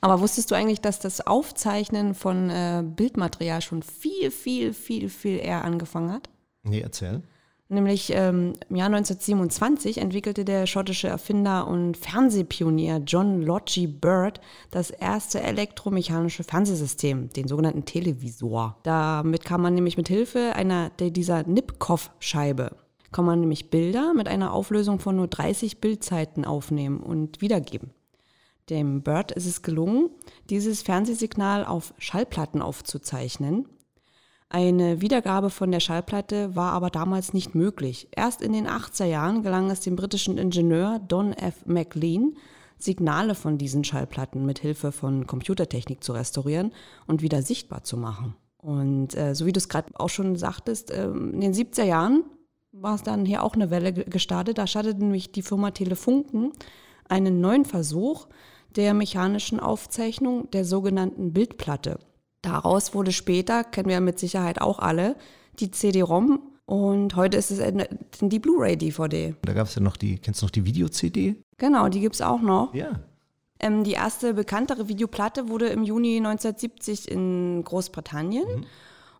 Aber 0.00 0.20
wusstest 0.20 0.50
du 0.50 0.54
eigentlich, 0.54 0.80
dass 0.80 0.98
das 0.98 1.26
Aufzeichnen 1.26 2.14
von 2.14 2.50
äh, 2.50 2.82
Bildmaterial 2.84 3.60
schon 3.60 3.82
viel, 3.82 4.30
viel, 4.30 4.72
viel, 4.72 5.08
viel 5.08 5.38
eher 5.38 5.64
angefangen 5.64 6.12
hat? 6.12 6.28
Nee, 6.62 6.80
erzähl. 6.80 7.22
Nämlich 7.68 8.12
ähm, 8.14 8.52
im 8.68 8.76
Jahr 8.76 8.88
1927 8.88 9.96
entwickelte 9.96 10.44
der 10.44 10.66
schottische 10.66 11.08
Erfinder 11.08 11.66
und 11.66 11.96
Fernsehpionier 11.96 12.98
John 13.06 13.40
Logie 13.40 13.86
Bird 13.86 14.42
das 14.70 14.90
erste 14.90 15.40
elektromechanische 15.40 16.44
Fernsehsystem, 16.44 17.30
den 17.30 17.48
sogenannten 17.48 17.86
Televisor. 17.86 18.76
Damit 18.82 19.46
kann 19.46 19.62
man 19.62 19.74
nämlich 19.74 19.96
mit 19.96 20.08
Hilfe 20.08 20.52
einer 20.54 20.90
dieser 20.90 21.44
Nipkow-Scheibe 21.44 22.76
kann 23.12 23.26
man 23.26 23.40
nämlich 23.40 23.70
Bilder 23.70 24.14
mit 24.14 24.26
einer 24.26 24.52
Auflösung 24.52 24.98
von 24.98 25.14
nur 25.14 25.28
30 25.28 25.80
Bildzeiten 25.80 26.44
aufnehmen 26.44 27.00
und 27.00 27.40
wiedergeben. 27.40 27.90
Dem 28.70 29.02
Bird 29.02 29.32
ist 29.32 29.46
es 29.46 29.62
gelungen, 29.62 30.10
dieses 30.48 30.82
Fernsehsignal 30.82 31.64
auf 31.64 31.94
Schallplatten 31.98 32.62
aufzuzeichnen. 32.62 33.66
Eine 34.48 35.00
Wiedergabe 35.00 35.48
von 35.48 35.72
der 35.72 35.80
Schallplatte 35.80 36.54
war 36.54 36.72
aber 36.72 36.90
damals 36.90 37.32
nicht 37.32 37.54
möglich. 37.54 38.08
Erst 38.14 38.42
in 38.42 38.52
den 38.52 38.68
80er 38.68 39.06
Jahren 39.06 39.42
gelang 39.42 39.70
es 39.70 39.80
dem 39.80 39.96
britischen 39.96 40.36
Ingenieur 40.36 41.00
Don 41.08 41.32
F. 41.32 41.64
McLean, 41.64 42.36
Signale 42.76 43.34
von 43.34 43.56
diesen 43.58 43.82
Schallplatten 43.82 44.44
mit 44.44 44.58
Hilfe 44.58 44.92
von 44.92 45.26
Computertechnik 45.26 46.04
zu 46.04 46.12
restaurieren 46.12 46.72
und 47.06 47.22
wieder 47.22 47.40
sichtbar 47.42 47.84
zu 47.84 47.96
machen. 47.96 48.34
Und 48.58 49.16
äh, 49.16 49.34
so 49.34 49.46
wie 49.46 49.52
du 49.52 49.58
es 49.58 49.68
gerade 49.68 49.88
auch 49.94 50.10
schon 50.10 50.36
sagtest, 50.36 50.90
äh, 50.90 51.06
in 51.06 51.40
den 51.40 51.54
70er 51.54 51.84
Jahren 51.84 52.24
war 52.72 52.94
es 52.94 53.02
dann 53.02 53.24
hier 53.24 53.42
auch 53.42 53.54
eine 53.54 53.70
Welle 53.70 53.92
gestartet. 53.92 54.58
Da 54.58 54.66
startete 54.66 54.98
nämlich 54.98 55.32
die 55.32 55.42
Firma 55.42 55.70
Telefunken 55.70 56.52
einen 57.08 57.40
neuen 57.40 57.64
Versuch, 57.64 58.28
der 58.76 58.94
mechanischen 58.94 59.60
Aufzeichnung 59.60 60.50
der 60.50 60.64
sogenannten 60.64 61.32
Bildplatte. 61.32 61.98
Daraus 62.42 62.94
wurde 62.94 63.12
später, 63.12 63.64
kennen 63.64 63.88
wir 63.88 64.00
mit 64.00 64.18
Sicherheit 64.18 64.60
auch 64.60 64.78
alle, 64.78 65.16
die 65.60 65.70
CD-ROM 65.70 66.40
und 66.66 67.16
heute 67.16 67.36
ist 67.36 67.50
es 67.50 67.60
die 68.20 68.38
Blu-ray-DVD. 68.38 69.34
Da 69.42 69.52
gab 69.52 69.66
es 69.66 69.74
ja 69.74 69.82
noch 69.82 69.96
die, 69.96 70.18
kennst 70.18 70.42
du 70.42 70.46
noch 70.46 70.50
die 70.50 70.64
Video-CD? 70.64 71.36
Genau, 71.58 71.88
die 71.88 72.00
gibt 72.00 72.14
es 72.14 72.22
auch 72.22 72.40
noch. 72.40 72.74
Ja. 72.74 73.00
Ähm, 73.60 73.84
die 73.84 73.92
erste 73.92 74.34
bekanntere 74.34 74.88
Videoplatte 74.88 75.48
wurde 75.48 75.68
im 75.68 75.84
Juni 75.84 76.16
1970 76.16 77.10
in 77.10 77.62
Großbritannien 77.62 78.60
mhm. 78.60 78.66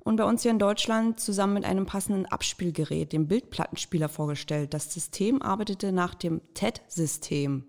und 0.00 0.16
bei 0.16 0.24
uns 0.24 0.42
hier 0.42 0.50
in 0.50 0.58
Deutschland 0.58 1.20
zusammen 1.20 1.54
mit 1.54 1.64
einem 1.64 1.86
passenden 1.86 2.26
Abspielgerät, 2.26 3.12
dem 3.12 3.28
Bildplattenspieler, 3.28 4.08
vorgestellt. 4.08 4.74
Das 4.74 4.92
System 4.92 5.42
arbeitete 5.42 5.92
nach 5.92 6.14
dem 6.14 6.40
TED-System. 6.54 7.64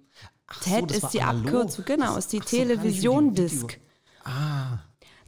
TED 0.61 0.91
so, 0.91 0.97
ist 0.97 1.13
die 1.13 1.21
Abkürzung, 1.21 1.85
genau, 1.85 2.17
ist 2.17 2.31
die 2.33 2.39
so, 2.39 2.43
Television 2.43 3.33
Disc. 3.33 3.79
Ah. 4.23 4.79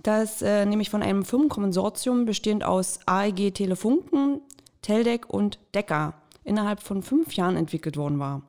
Das 0.03 0.41
äh, 0.41 0.65
nämlich 0.65 0.89
von 0.89 1.01
einem 1.01 1.25
Firmenkonsortium 1.25 2.25
bestehend 2.25 2.63
aus 2.63 2.99
AEG 3.07 3.53
Telefunken, 3.53 4.41
Teldec 4.81 5.27
und 5.27 5.57
Decker 5.73 6.13
innerhalb 6.43 6.81
von 6.81 7.01
fünf 7.01 7.33
Jahren 7.33 7.55
entwickelt 7.55 7.97
worden 7.97 8.19
war. 8.19 8.43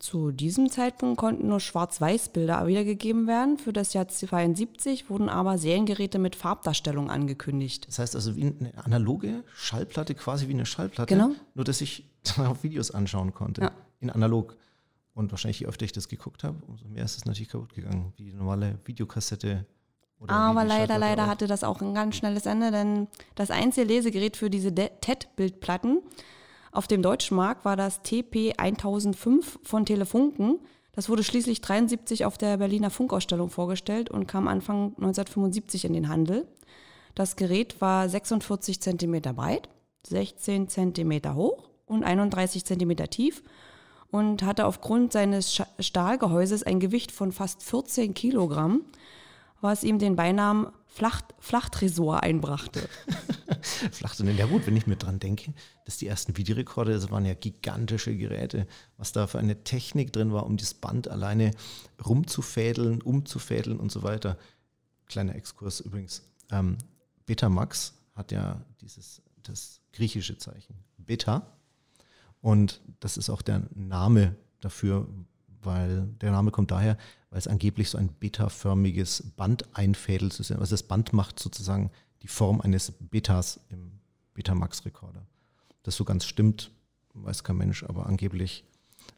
Zu 0.00 0.32
diesem 0.32 0.70
Zeitpunkt 0.70 1.18
konnten 1.18 1.46
nur 1.46 1.60
Schwarz-Weiß-Bilder 1.60 2.66
wiedergegeben 2.66 3.26
werden. 3.26 3.58
Für 3.58 3.72
das 3.72 3.92
Jahr 3.92 4.08
72 4.08 5.10
wurden 5.10 5.28
aber 5.28 5.58
Seriengeräte 5.58 6.18
mit 6.18 6.36
Farbdarstellung 6.36 7.10
angekündigt. 7.10 7.86
Das 7.86 7.98
heißt 7.98 8.16
also 8.16 8.34
wie 8.34 8.46
eine 8.46 8.72
analoge 8.82 9.44
Schallplatte, 9.54 10.14
quasi 10.14 10.48
wie 10.48 10.54
eine 10.54 10.64
Schallplatte, 10.64 11.14
genau. 11.14 11.32
nur 11.54 11.66
dass 11.66 11.82
ich 11.82 12.10
auch 12.38 12.56
Videos 12.62 12.90
anschauen 12.90 13.34
konnte. 13.34 13.60
Ja. 13.60 13.72
In 14.00 14.08
analog. 14.08 14.56
Und 15.20 15.30
wahrscheinlich, 15.30 15.60
je 15.60 15.66
öfter 15.66 15.84
ich 15.84 15.92
das 15.92 16.08
geguckt 16.08 16.44
habe, 16.44 16.56
umso 16.66 16.88
mehr 16.88 17.04
ist 17.04 17.16
es 17.16 17.26
natürlich 17.26 17.50
kaputt 17.50 17.74
gegangen. 17.74 18.12
Die 18.18 18.32
normale 18.32 18.78
Videokassette. 18.84 19.66
Aber 20.26 20.64
leider, 20.64 20.98
leider 20.98 21.26
hatte 21.26 21.46
das 21.46 21.62
auch 21.62 21.80
ein 21.80 21.94
ganz 21.94 22.16
schnelles 22.16 22.46
Ende, 22.46 22.70
denn 22.70 23.06
das 23.34 23.50
einzige 23.50 23.86
Lesegerät 23.86 24.36
für 24.36 24.50
diese 24.50 24.74
TED-Bildplatten 24.74 26.00
auf 26.72 26.86
dem 26.86 27.02
deutschen 27.02 27.36
Markt 27.36 27.64
war 27.64 27.76
das 27.76 28.02
TP 28.02 28.54
1005 28.56 29.58
von 29.62 29.84
Telefunken. 29.84 30.60
Das 30.92 31.08
wurde 31.08 31.24
schließlich 31.24 31.60
73 31.60 32.24
auf 32.24 32.38
der 32.38 32.56
Berliner 32.58 32.90
Funkausstellung 32.90 33.50
vorgestellt 33.50 34.10
und 34.10 34.26
kam 34.26 34.46
Anfang 34.46 34.94
1975 34.96 35.84
in 35.84 35.92
den 35.92 36.08
Handel. 36.08 36.46
Das 37.14 37.36
Gerät 37.36 37.80
war 37.80 38.08
46 38.08 38.80
cm 38.80 39.20
breit, 39.34 39.68
16 40.06 40.68
cm 40.68 41.34
hoch 41.34 41.70
und 41.86 42.04
31 42.04 42.64
cm 42.64 42.96
tief 43.10 43.42
und 44.10 44.42
hatte 44.42 44.66
aufgrund 44.66 45.12
seines 45.12 45.62
Stahlgehäuses 45.78 46.62
ein 46.62 46.80
Gewicht 46.80 47.12
von 47.12 47.32
fast 47.32 47.62
14 47.62 48.14
Kilogramm, 48.14 48.82
was 49.60 49.84
ihm 49.84 49.98
den 49.98 50.16
Beinamen 50.16 50.68
Flach, 50.86 51.22
Flachtresor 51.38 52.22
einbrachte. 52.22 52.88
Flachtresor, 53.92 54.32
ja 54.32 54.46
gut, 54.46 54.66
wenn 54.66 54.76
ich 54.76 54.88
mir 54.88 54.96
dran 54.96 55.20
denke, 55.20 55.54
dass 55.84 55.98
die 55.98 56.08
ersten 56.08 56.36
Videorekorder, 56.36 56.92
das 56.92 57.10
waren 57.10 57.24
ja 57.24 57.34
gigantische 57.34 58.16
Geräte, 58.16 58.66
was 58.96 59.12
da 59.12 59.28
für 59.28 59.38
eine 59.38 59.62
Technik 59.62 60.12
drin 60.12 60.32
war, 60.32 60.46
um 60.46 60.56
das 60.56 60.74
Band 60.74 61.08
alleine 61.08 61.52
rumzufädeln, 62.04 63.02
umzufädeln 63.02 63.78
und 63.78 63.92
so 63.92 64.02
weiter. 64.02 64.36
Kleiner 65.06 65.36
Exkurs 65.36 65.80
übrigens. 65.80 66.22
Ähm, 66.50 66.78
Betamax 67.26 67.94
hat 68.14 68.32
ja 68.32 68.60
dieses, 68.80 69.22
das 69.42 69.80
griechische 69.92 70.36
Zeichen 70.38 70.74
Beta 70.98 71.59
und 72.40 72.80
das 73.00 73.16
ist 73.16 73.30
auch 73.30 73.42
der 73.42 73.62
Name 73.74 74.34
dafür, 74.60 75.06
weil 75.62 76.06
der 76.20 76.30
Name 76.30 76.50
kommt 76.50 76.70
daher, 76.70 76.96
weil 77.30 77.38
es 77.38 77.46
angeblich 77.46 77.90
so 77.90 77.98
ein 77.98 78.08
beta-förmiges 78.08 79.32
Bandeinfädelsystem, 79.36 80.58
also 80.58 80.72
das 80.72 80.82
Band 80.82 81.12
macht 81.12 81.38
sozusagen 81.38 81.90
die 82.22 82.28
Form 82.28 82.60
eines 82.60 82.92
Betas 82.92 83.60
im 83.70 83.92
Betamax-Rekorder. 84.34 85.26
Das 85.82 85.96
so 85.96 86.04
ganz 86.04 86.24
stimmt, 86.24 86.70
weiß 87.14 87.44
kein 87.44 87.56
Mensch, 87.56 87.84
aber 87.84 88.06
angeblich. 88.06 88.64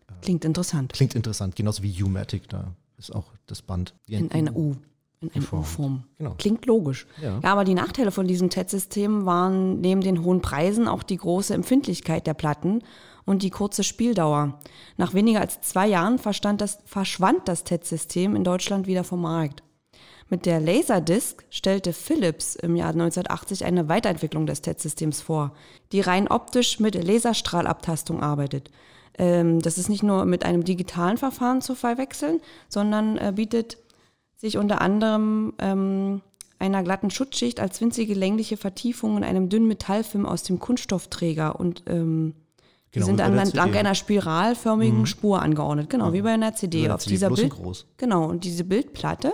Äh, 0.08 0.12
klingt 0.22 0.44
interessant. 0.44 0.92
Klingt 0.92 1.14
interessant, 1.14 1.56
genauso 1.56 1.82
wie 1.82 2.02
U-Matic, 2.02 2.48
da 2.48 2.74
ist 2.96 3.14
auch 3.14 3.32
das 3.46 3.62
Band. 3.62 3.94
In 4.06 4.30
einer 4.30 4.54
U. 4.54 4.76
In 5.22 5.30
einer 5.34 5.52
U-Form. 5.52 6.04
Genau. 6.18 6.34
Klingt 6.36 6.66
logisch. 6.66 7.06
Ja. 7.22 7.38
ja, 7.42 7.52
aber 7.52 7.64
die 7.64 7.74
Nachteile 7.74 8.10
von 8.10 8.26
diesem 8.26 8.50
TED-System 8.50 9.24
waren 9.24 9.80
neben 9.80 10.00
den 10.00 10.24
hohen 10.24 10.42
Preisen 10.42 10.88
auch 10.88 11.02
die 11.02 11.16
große 11.16 11.54
Empfindlichkeit 11.54 12.26
der 12.26 12.34
Platten 12.34 12.82
und 13.24 13.42
die 13.42 13.50
kurze 13.50 13.84
Spieldauer. 13.84 14.58
Nach 14.96 15.14
weniger 15.14 15.40
als 15.40 15.60
zwei 15.60 15.86
Jahren 15.86 16.18
das, 16.58 16.78
verschwand 16.84 17.46
das 17.46 17.64
TED-System 17.64 18.34
in 18.34 18.44
Deutschland 18.44 18.86
wieder 18.86 19.04
vom 19.04 19.22
Markt. 19.22 19.62
Mit 20.28 20.46
der 20.46 20.60
Laserdisc 20.60 21.44
stellte 21.50 21.92
Philips 21.92 22.56
im 22.56 22.74
Jahr 22.74 22.90
1980 22.90 23.64
eine 23.64 23.88
Weiterentwicklung 23.88 24.46
des 24.46 24.62
TED-Systems 24.62 25.20
vor, 25.20 25.52
die 25.92 26.00
rein 26.00 26.26
optisch 26.26 26.80
mit 26.80 26.94
Laserstrahlabtastung 26.94 28.22
arbeitet. 28.22 28.70
Ähm, 29.18 29.60
das 29.60 29.76
ist 29.78 29.90
nicht 29.90 30.02
nur 30.02 30.24
mit 30.24 30.44
einem 30.44 30.64
digitalen 30.64 31.18
Verfahren 31.18 31.60
zu 31.60 31.74
verwechseln, 31.74 32.40
sondern 32.68 33.18
äh, 33.18 33.32
bietet 33.36 33.76
sich 34.42 34.58
unter 34.58 34.80
anderem 34.80 35.54
ähm, 35.58 36.20
einer 36.58 36.82
glatten 36.82 37.10
Schutzschicht 37.10 37.60
als 37.60 37.80
winzige 37.80 38.12
längliche 38.14 38.56
Vertiefung 38.56 39.16
in 39.16 39.24
einem 39.24 39.48
dünnen 39.48 39.68
Metallfilm 39.68 40.26
aus 40.26 40.42
dem 40.42 40.58
Kunststoffträger 40.58 41.58
und 41.58 41.84
ähm, 41.86 42.34
die 42.92 42.98
genau, 42.98 43.06
sind 43.06 43.20
dann 43.20 43.38
entlang 43.38 43.74
einer 43.74 43.94
spiralförmigen 43.94 45.00
mhm. 45.00 45.06
Spur 45.06 45.40
angeordnet, 45.40 45.88
genau, 45.88 46.08
ja. 46.08 46.12
wie 46.12 46.22
bei 46.22 46.32
einer 46.32 46.54
CD. 46.54 46.88
Bei 46.88 46.94
Auf 46.94 47.02
CD 47.02 47.12
dieser 47.12 47.30
Bild, 47.30 47.50
groß. 47.50 47.86
Genau, 47.96 48.26
und 48.26 48.44
diese 48.44 48.64
Bildplatte, 48.64 49.32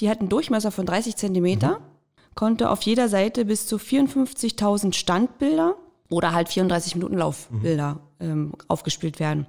die 0.00 0.10
hat 0.10 0.20
einen 0.20 0.28
Durchmesser 0.28 0.72
von 0.72 0.86
30 0.86 1.16
Zentimeter, 1.16 1.78
mhm. 1.78 2.34
konnte 2.34 2.68
auf 2.68 2.82
jeder 2.82 3.08
Seite 3.08 3.44
bis 3.44 3.66
zu 3.66 3.76
54.000 3.76 4.92
Standbilder 4.92 5.76
oder 6.10 6.32
halt 6.32 6.48
34 6.48 6.96
Minuten 6.96 7.16
Laufbilder 7.16 8.00
mhm. 8.18 8.28
ähm, 8.28 8.52
aufgespielt 8.66 9.20
werden. 9.20 9.46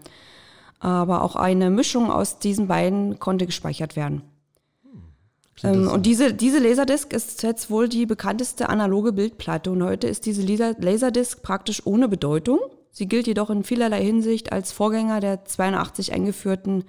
Aber 0.80 1.24
auch 1.24 1.36
eine 1.36 1.72
Mischung 1.72 2.12
aus 2.12 2.38
diesen 2.40 2.68
beiden 2.68 3.20
konnte 3.20 3.46
gespeichert 3.46 3.96
werden. 3.96 4.22
Ähm, 5.62 5.88
und 5.88 6.06
diese, 6.06 6.34
diese 6.34 6.60
Laserdisc 6.60 7.14
ist 7.14 7.44
jetzt 7.44 7.70
wohl 7.70 7.88
die 7.88 8.06
bekannteste 8.06 8.70
analoge 8.70 9.14
Bildplatte 9.14 9.72
und 9.72 9.84
heute 9.84 10.08
ist 10.08 10.26
diese 10.26 10.42
Laserdisc 10.42 11.42
praktisch 11.44 11.86
ohne 11.86 12.08
Bedeutung. 12.08 12.60
Sie 12.92 13.08
gilt 13.08 13.28
jedoch 13.28 13.50
in 13.50 13.64
vielerlei 13.64 14.04
Hinsicht 14.04 14.52
als 14.52 14.72
Vorgänger 14.72 15.20
der 15.20 15.46
82 15.46 16.14
eingeführten 16.14 16.86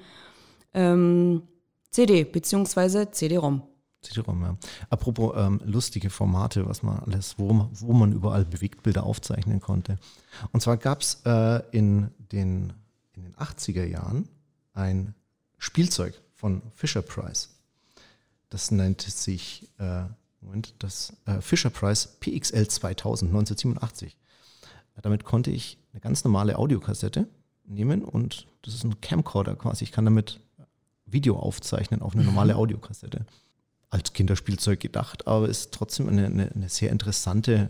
ähm, 0.75 1.43
CD 1.91 2.25
bzw. 2.25 3.11
CD-ROM. 3.11 3.63
CD-ROM, 4.03 4.43
ja. 4.43 4.57
Apropos 4.91 5.33
ähm, 5.37 5.61
lustige 5.65 6.11
Formate, 6.11 6.67
was 6.67 6.83
man 6.83 6.99
alles, 7.01 7.39
wo, 7.39 7.69
wo 7.73 7.93
man 7.93 8.13
überall 8.13 8.45
Bewegtbilder 8.45 9.05
aufzeichnen 9.05 9.61
konnte. 9.61 9.99
Und 10.53 10.61
zwar 10.61 10.77
gab 10.77 11.01
es 11.01 11.23
äh, 11.25 11.63
in, 11.71 12.11
den, 12.33 12.73
in 13.13 13.23
den 13.23 13.35
80er 13.37 13.85
Jahren 13.85 14.29
ein 14.75 15.15
Spielzeug 15.59 16.21
von 16.35 16.61
Fisher 16.75 17.03
Price. 17.03 17.54
Das 18.55 18.71
nannte 18.71 19.11
sich, 19.11 19.69
äh, 19.81 20.05
Moment, 20.41 20.77
das 20.79 21.13
äh, 21.27 21.41
Fisher 21.41 21.71
Price 21.71 22.07
PXL 22.21 22.69
2000 22.69 23.29
1987. 23.33 24.17
Damit 25.03 25.25
konnte 25.25 25.51
ich 25.51 25.77
eine 25.93 26.01
ganz 26.01 26.23
normale 26.23 26.57
Audiokassette 26.57 27.27
nehmen 27.65 28.05
und 28.05 28.47
das 28.63 28.75
ist 28.75 28.85
ein 28.85 29.01
Camcorder 29.01 29.57
quasi. 29.57 29.83
Ich 29.83 29.91
kann 29.91 30.05
damit 30.05 30.39
Video 31.05 31.37
aufzeichnen 31.37 32.01
auf 32.01 32.13
eine 32.13 32.23
mhm. 32.23 32.29
normale 32.29 32.55
Audiokassette. 32.55 33.27
Als 33.91 34.13
Kinderspielzeug 34.13 34.79
gedacht, 34.79 35.27
aber 35.27 35.49
ist 35.49 35.73
trotzdem 35.73 36.09
eine, 36.09 36.27
eine, 36.27 36.53
eine 36.53 36.69
sehr 36.69 36.93
interessante 36.93 37.69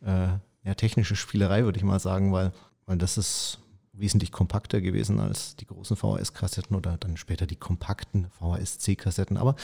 äh, 0.00 0.28
ja, 0.64 0.74
technische 0.74 1.14
Spielerei, 1.14 1.64
würde 1.64 1.76
ich 1.76 1.84
mal 1.84 2.00
sagen, 2.00 2.32
weil, 2.32 2.52
weil 2.86 2.96
das 2.96 3.18
ist 3.18 3.58
wesentlich 3.92 4.32
kompakter 4.32 4.80
gewesen 4.80 5.20
als 5.20 5.56
die 5.56 5.66
großen 5.66 5.94
VHS-Kassetten 5.94 6.74
oder 6.74 6.96
dann 6.96 7.18
später 7.18 7.46
die 7.46 7.56
kompakten 7.56 8.30
VHS-C-Kassetten. 8.30 9.36
Aber 9.36 9.56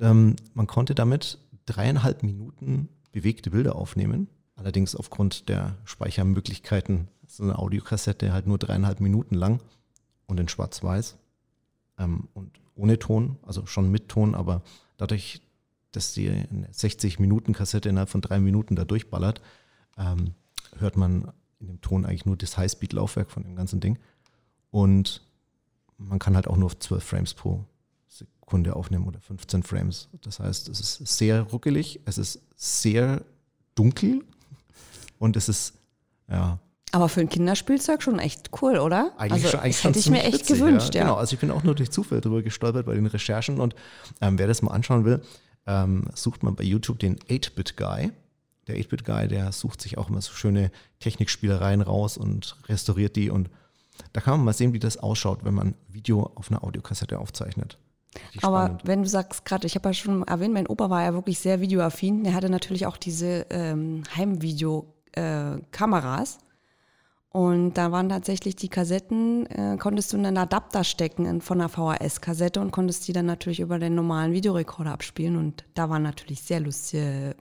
ähm, 0.00 0.36
man 0.54 0.66
konnte 0.66 0.94
damit 0.94 1.38
dreieinhalb 1.66 2.22
Minuten 2.22 2.88
bewegte 3.12 3.50
Bilder 3.50 3.76
aufnehmen 3.76 4.28
Allerdings 4.56 4.96
aufgrund 4.96 5.48
der 5.50 5.76
Speichermöglichkeiten 5.84 7.08
ist 7.26 7.40
eine 7.40 7.58
Audiokassette 7.58 8.32
halt 8.32 8.46
nur 8.46 8.58
dreieinhalb 8.58 9.00
Minuten 9.00 9.34
lang 9.34 9.60
und 10.26 10.40
in 10.40 10.48
Schwarz-Weiß 10.48 11.18
ähm, 11.98 12.28
und 12.32 12.58
ohne 12.74 12.98
Ton, 12.98 13.36
also 13.42 13.66
schon 13.66 13.90
mit 13.90 14.08
Ton, 14.08 14.34
aber 14.34 14.62
dadurch, 14.96 15.42
dass 15.92 16.14
die 16.14 16.28
eine 16.30 16.68
60-Minuten-Kassette 16.68 17.88
innerhalb 17.88 18.08
von 18.08 18.22
drei 18.22 18.40
Minuten 18.40 18.76
da 18.76 18.84
durchballert, 18.84 19.42
ähm, 19.98 20.34
hört 20.78 20.96
man 20.96 21.32
in 21.58 21.68
dem 21.68 21.80
Ton 21.82 22.06
eigentlich 22.06 22.26
nur 22.26 22.36
das 22.36 22.56
Highspeed-Laufwerk 22.56 23.30
von 23.30 23.44
dem 23.44 23.56
ganzen 23.56 23.80
Ding. 23.80 23.98
Und 24.70 25.22
man 25.98 26.18
kann 26.18 26.34
halt 26.34 26.48
auch 26.48 26.56
nur 26.56 26.66
auf 26.66 26.78
12 26.78 27.04
Frames 27.04 27.34
pro 27.34 27.64
Sekunde 28.46 28.76
aufnehmen 28.76 29.08
oder 29.08 29.20
15 29.20 29.64
Frames. 29.64 30.08
Das 30.22 30.38
heißt, 30.38 30.68
es 30.68 30.78
ist 31.00 31.18
sehr 31.18 31.42
ruckelig, 31.42 32.00
es 32.04 32.16
ist 32.16 32.40
sehr 32.54 33.22
dunkel 33.74 34.22
und 35.18 35.36
es 35.36 35.48
ist, 35.48 35.74
ja. 36.30 36.60
Aber 36.92 37.08
für 37.08 37.20
ein 37.20 37.28
Kinderspielzeug 37.28 38.04
schon 38.04 38.20
echt 38.20 38.50
cool, 38.62 38.78
oder? 38.78 39.10
Eigentlich 39.18 39.44
also, 39.44 39.48
schon, 39.48 39.60
eigentlich 39.60 39.82
hätte 39.82 39.98
ich 39.98 40.10
mir 40.10 40.22
echt 40.22 40.34
witzig, 40.34 40.60
gewünscht, 40.60 40.94
ja. 40.94 41.00
ja. 41.00 41.06
Genau, 41.06 41.16
also 41.16 41.34
ich 41.34 41.40
bin 41.40 41.50
auch 41.50 41.64
nur 41.64 41.74
durch 41.74 41.90
Zufall 41.90 42.20
darüber 42.20 42.40
gestolpert 42.40 42.86
bei 42.86 42.94
den 42.94 43.06
Recherchen 43.06 43.58
und 43.58 43.74
ähm, 44.20 44.38
wer 44.38 44.46
das 44.46 44.62
mal 44.62 44.70
anschauen 44.70 45.04
will, 45.04 45.20
ähm, 45.66 46.04
sucht 46.14 46.44
man 46.44 46.54
bei 46.54 46.62
YouTube 46.62 47.00
den 47.00 47.18
8-Bit-Guy. 47.18 48.12
Der 48.68 48.76
8-Bit-Guy, 48.76 49.26
der 49.26 49.50
sucht 49.50 49.82
sich 49.82 49.98
auch 49.98 50.08
immer 50.08 50.20
so 50.20 50.32
schöne 50.32 50.70
Technikspielereien 51.00 51.82
raus 51.82 52.16
und 52.16 52.56
restauriert 52.68 53.16
die 53.16 53.28
und 53.28 53.50
da 54.12 54.20
kann 54.20 54.34
man 54.34 54.44
mal 54.44 54.52
sehen, 54.52 54.72
wie 54.72 54.78
das 54.78 54.98
ausschaut, 54.98 55.44
wenn 55.44 55.54
man 55.54 55.74
Video 55.88 56.30
auf 56.36 56.52
einer 56.52 56.62
Audiokassette 56.62 57.18
aufzeichnet. 57.18 57.76
Aber 58.42 58.78
wenn 58.84 59.02
du 59.02 59.08
sagst 59.08 59.44
gerade, 59.44 59.66
ich 59.66 59.74
habe 59.74 59.88
ja 59.88 59.92
schon 59.94 60.22
erwähnt, 60.24 60.54
mein 60.54 60.66
Opa 60.66 60.90
war 60.90 61.02
ja 61.02 61.14
wirklich 61.14 61.38
sehr 61.38 61.60
videoaffin. 61.60 62.24
Er 62.24 62.34
hatte 62.34 62.50
natürlich 62.50 62.86
auch 62.86 62.96
diese 62.96 63.46
ähm, 63.50 64.02
Heimvideo 64.16 64.92
äh. 65.12 65.56
Und 67.30 67.74
da 67.74 67.92
waren 67.92 68.08
tatsächlich 68.08 68.56
die 68.56 68.70
Kassetten, 68.70 69.46
äh, 69.46 69.76
konntest 69.78 70.12
du 70.12 70.16
in 70.16 70.24
einen 70.24 70.38
Adapter 70.38 70.84
stecken 70.84 71.42
von 71.42 71.60
einer 71.60 71.68
VHS-Kassette 71.68 72.60
und 72.60 72.70
konntest 72.70 73.06
die 73.08 73.12
dann 73.12 73.26
natürlich 73.26 73.60
über 73.60 73.78
den 73.78 73.94
normalen 73.94 74.32
Videorekorder 74.32 74.92
abspielen. 74.92 75.36
Und 75.36 75.64
da 75.74 75.90
waren 75.90 76.02
natürlich 76.02 76.42
sehr 76.42 76.60
lustige 76.60 77.36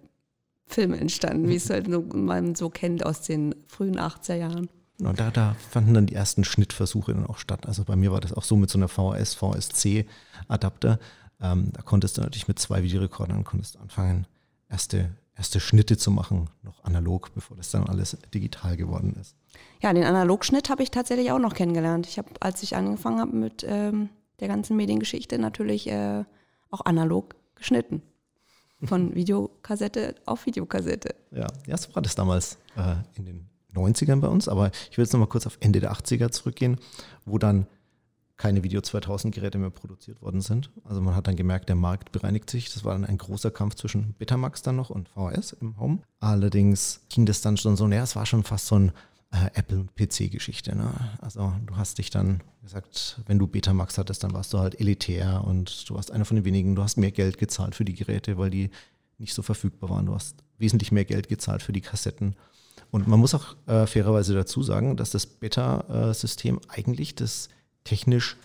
Filme 0.68 0.98
entstanden, 0.98 1.48
wie 1.48 1.56
es 1.56 1.70
halt 1.70 1.90
so, 1.90 2.02
man 2.02 2.56
so 2.56 2.70
kennt 2.70 3.06
aus 3.06 3.22
den 3.22 3.56
frühen 3.68 3.98
80er 3.98 4.36
Jahren. 4.36 4.70
Und 5.00 5.20
da, 5.20 5.30
da 5.30 5.56
fanden 5.70 5.94
dann 5.94 6.08
die 6.08 6.16
ersten 6.16 6.44
Schnittversuche 6.44 7.14
dann 7.14 7.26
auch 7.26 7.38
statt. 7.38 7.66
Also 7.66 7.84
bei 7.84 7.96
mir 7.96 8.12
war 8.12 8.22
das 8.22 8.34
auch 8.34 8.44
so 8.44 8.56
mit 8.56 8.70
so 8.70 8.78
einer 8.78 8.88
VHS, 8.88 9.34
VSC-Adapter. 10.48 11.00
Ähm, 11.42 11.72
da 11.74 11.82
konntest 11.82 12.18
du 12.18 12.22
natürlich 12.22 12.48
mit 12.48 12.60
zwei 12.60 12.84
Videorekordern 12.84 13.44
konntest 13.44 13.78
anfangen, 13.78 14.26
erste 14.70 15.10
erste 15.38 15.60
Schnitte 15.60 15.98
zu 15.98 16.12
machen, 16.12 16.50
noch 16.64 16.84
analog, 16.84 17.34
bevor 17.34 17.58
das 17.58 17.72
dann 17.72 17.88
alles 17.88 18.18
digital 18.34 18.78
geworden 18.78 19.16
ist. 19.20 19.36
Ja, 19.82 19.94
den 19.94 20.04
Analogschnitt 20.04 20.70
habe 20.70 20.84
ich 20.84 20.92
tatsächlich 20.92 21.32
auch 21.32 21.40
noch 21.40 21.54
kennengelernt. 21.54 22.08
Ich 22.08 22.18
habe, 22.18 22.30
als 22.40 22.64
ich 22.64 22.76
angefangen 22.76 23.20
habe 23.20 23.36
mit 23.36 23.66
ähm, 23.68 24.10
der 24.40 24.48
ganzen 24.48 24.76
Mediengeschichte, 24.78 25.38
natürlich 25.38 25.88
äh, 25.88 26.24
auch 26.72 26.82
analog 26.86 27.36
geschnitten. 27.56 28.02
Von 28.84 29.16
Videokassette 29.16 30.16
auf 30.26 30.46
Videokassette. 30.46 31.16
Ja, 31.32 31.48
ja 31.68 31.78
so 31.78 31.94
war 31.96 32.02
das 32.02 32.16
damals 32.16 32.58
äh, 32.76 32.96
in 33.16 33.26
den 33.26 33.50
90ern 33.74 34.22
bei 34.22 34.28
uns, 34.28 34.48
aber 34.48 34.72
ich 34.90 34.98
will 34.98 35.04
jetzt 35.04 35.12
nochmal 35.12 35.28
kurz 35.28 35.46
auf 35.46 35.58
Ende 35.60 35.82
der 35.82 35.92
80er 35.92 36.32
zurückgehen, 36.32 36.80
wo 37.26 37.38
dann 37.38 37.68
keine 38.38 38.64
Video 38.64 38.82
2000 38.82 39.34
Geräte 39.34 39.58
mehr 39.58 39.70
produziert 39.70 40.22
worden 40.22 40.42
sind. 40.42 40.70
Also 40.84 41.02
man 41.02 41.16
hat 41.16 41.28
dann 41.28 41.36
gemerkt, 41.36 41.70
der 41.70 41.76
Markt 41.76 42.12
bereinigt 42.12 42.50
sich. 42.50 42.74
Das 42.74 42.84
war 42.84 42.94
dann 42.94 43.06
ein 43.06 43.18
großer 43.18 43.52
Kampf 43.52 43.76
zwischen 43.76 44.14
Betamax 44.18 44.62
dann 44.62 44.76
noch 44.76 44.90
und 44.90 45.10
VHS 45.10 45.54
im 45.54 45.80
Home. 45.80 46.00
Allerdings 46.20 47.02
ging 47.10 47.26
das 47.26 47.42
dann 47.42 47.58
schon 47.58 47.78
so, 47.78 47.88
naja, 47.88 48.04
es 48.04 48.16
war 48.16 48.26
schon 48.26 48.44
fast 48.44 48.68
so 48.68 48.76
ein 48.76 48.92
äh, 49.32 49.50
Apple- 49.54 49.80
und 49.80 49.96
PC-Geschichte. 49.96 50.76
Ne? 50.76 50.92
Also 51.22 51.54
du 51.66 51.78
hast 51.78 51.98
dich 51.98 52.10
dann 52.10 52.42
gesagt, 52.62 53.22
wenn 53.26 53.40
du 53.40 53.48
Betamax 53.48 53.98
hattest, 53.98 54.24
dann 54.24 54.34
warst 54.34 54.54
du 54.54 54.60
halt 54.60 54.80
elitär 54.80 55.44
und 55.46 55.90
du 55.90 55.96
warst 55.96 56.12
einer 56.12 56.26
von 56.26 56.36
den 56.36 56.46
wenigen. 56.46 56.76
Du 56.76 56.84
hast 56.84 56.98
mehr 56.98 57.12
Geld 57.12 57.38
gezahlt 57.38 57.76
für 57.76 57.86
die 57.86 57.96
Geräte, 57.96 58.38
weil 58.38 58.50
die 58.50 58.70
nicht 59.18 59.34
so 59.34 59.44
verfügbar 59.44 59.90
waren. 59.90 60.08
Du 60.08 60.14
hast 60.14 60.44
wesentlich 60.58 60.92
mehr 60.92 61.06
Geld 61.06 61.30
gezahlt 61.30 61.62
für 61.62 61.74
die 61.74 61.82
Kassetten. 61.82 62.36
Und 62.92 63.08
man 63.08 63.20
muss 63.20 63.34
auch 63.34 63.56
äh, 63.68 63.88
fairerweise 63.88 64.34
dazu 64.34 64.62
sagen, 64.62 64.98
dass 64.98 65.10
das 65.10 65.26
Beta-System 65.26 66.60
eigentlich 66.68 67.16
das 67.16 67.50
technisch 67.86 68.36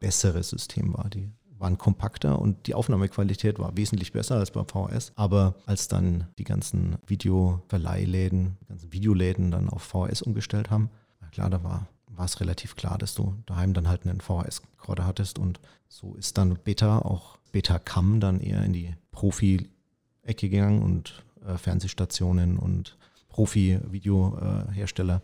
bessere 0.00 0.42
System 0.42 0.94
war. 0.94 1.08
Die 1.08 1.30
waren 1.58 1.78
kompakter 1.78 2.38
und 2.38 2.66
die 2.66 2.74
Aufnahmequalität 2.74 3.58
war 3.58 3.76
wesentlich 3.76 4.12
besser 4.12 4.36
als 4.36 4.50
bei 4.50 4.64
VHS. 4.64 5.12
Aber 5.16 5.54
als 5.66 5.88
dann 5.88 6.26
die 6.38 6.44
ganzen 6.44 6.96
Videoverleihläden, 7.06 8.56
die 8.60 8.66
ganzen 8.66 8.92
Videoläden 8.92 9.50
dann 9.50 9.68
auf 9.68 9.82
VHS 9.82 10.22
umgestellt 10.22 10.70
haben, 10.70 10.90
klar, 11.32 11.50
da 11.50 11.62
war, 11.62 11.88
war 12.06 12.24
es 12.24 12.40
relativ 12.40 12.76
klar, 12.76 12.98
dass 12.98 13.14
du 13.14 13.34
daheim 13.46 13.74
dann 13.74 13.88
halt 13.88 14.06
einen 14.06 14.20
VHS-Rekorder 14.20 15.04
hattest 15.06 15.38
und 15.38 15.60
so 15.88 16.14
ist 16.14 16.38
dann 16.38 16.58
Beta, 16.62 16.98
auch 17.00 17.38
Beta-Cam 17.52 18.20
dann 18.20 18.40
eher 18.40 18.62
in 18.62 18.72
die 18.72 18.94
Profi-Ecke 19.12 20.48
gegangen 20.48 20.82
und 20.82 21.24
äh, 21.46 21.56
Fernsehstationen 21.56 22.58
und 22.58 22.96
Profi-Videohersteller, 23.28 25.16
äh, 25.16 25.20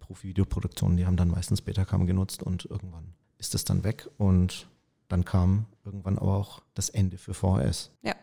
Profi-Videoproduktionen, 0.00 0.96
die 0.96 1.06
haben 1.06 1.16
dann 1.16 1.28
meistens 1.28 1.62
Betacam 1.62 2.06
genutzt 2.06 2.42
und 2.42 2.64
irgendwann 2.64 3.14
ist 3.38 3.54
es 3.54 3.64
dann 3.64 3.84
weg 3.84 4.08
und 4.18 4.68
dann 5.08 5.24
kam 5.24 5.66
irgendwann 5.84 6.18
aber 6.18 6.36
auch 6.36 6.62
das 6.74 6.88
Ende 6.88 7.18
für 7.18 7.34
VHS. 7.34 7.90
Ja. 8.02 8.14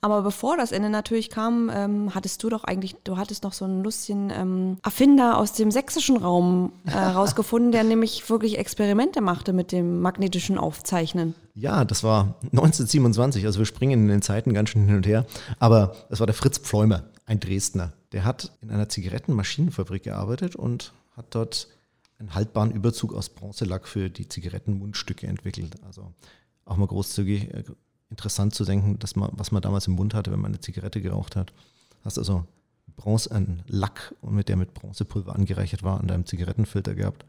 Aber 0.00 0.22
bevor 0.22 0.56
das 0.56 0.72
Ende 0.72 0.90
natürlich 0.90 1.28
kam, 1.28 1.70
ähm, 1.74 2.14
hattest 2.14 2.42
du 2.42 2.48
doch 2.48 2.64
eigentlich, 2.64 2.94
du 3.02 3.16
hattest 3.16 3.42
noch 3.42 3.52
so 3.52 3.64
einen 3.64 3.82
lustigen 3.82 4.30
ähm, 4.30 4.78
Erfinder 4.82 5.38
aus 5.38 5.52
dem 5.52 5.70
sächsischen 5.70 6.16
Raum 6.16 6.72
äh, 6.86 6.96
rausgefunden, 6.96 7.72
der 7.72 7.82
nämlich 7.82 8.30
wirklich 8.30 8.58
Experimente 8.58 9.20
machte 9.20 9.52
mit 9.52 9.72
dem 9.72 10.00
magnetischen 10.00 10.56
Aufzeichnen. 10.56 11.34
Ja, 11.54 11.84
das 11.84 12.04
war 12.04 12.36
1927, 12.42 13.44
also 13.44 13.58
wir 13.58 13.66
springen 13.66 14.04
in 14.04 14.08
den 14.08 14.22
Zeiten 14.22 14.54
ganz 14.54 14.70
schön 14.70 14.86
hin 14.86 14.96
und 14.96 15.06
her. 15.06 15.26
Aber 15.58 15.96
es 16.10 16.20
war 16.20 16.26
der 16.26 16.34
Fritz 16.34 16.58
Pfleumer, 16.58 17.02
ein 17.26 17.40
Dresdner. 17.40 17.92
Der 18.12 18.24
hat 18.24 18.56
in 18.62 18.70
einer 18.70 18.88
Zigarettenmaschinenfabrik 18.88 20.04
gearbeitet 20.04 20.56
und 20.56 20.94
hat 21.16 21.26
dort 21.34 21.68
einen 22.18 22.34
haltbaren 22.34 22.70
Überzug 22.70 23.12
aus 23.12 23.28
Bronzelack 23.28 23.86
für 23.86 24.08
die 24.08 24.28
Zigarettenmundstücke 24.28 25.26
entwickelt. 25.26 25.74
Also 25.84 26.14
auch 26.64 26.76
mal 26.76 26.86
großzügig 26.86 27.52
äh, 27.52 27.64
interessant 28.10 28.54
zu 28.54 28.64
denken, 28.64 28.98
dass 28.98 29.16
man, 29.16 29.30
was 29.34 29.52
man 29.52 29.60
damals 29.60 29.86
im 29.86 29.94
Mund 29.94 30.14
hatte, 30.14 30.32
wenn 30.32 30.40
man 30.40 30.52
eine 30.52 30.60
Zigarette 30.60 31.02
geraucht 31.02 31.36
hat. 31.36 31.52
Hast 32.04 32.18
also 32.18 32.46
Bronze, 32.96 33.30
einen 33.32 33.62
Lack, 33.66 34.14
mit 34.22 34.48
der 34.48 34.56
mit 34.56 34.72
Bronzepulver 34.72 35.34
angereichert 35.34 35.82
war, 35.82 36.00
an 36.00 36.06
deinem 36.06 36.24
Zigarettenfilter 36.24 36.94
gehabt. 36.94 37.24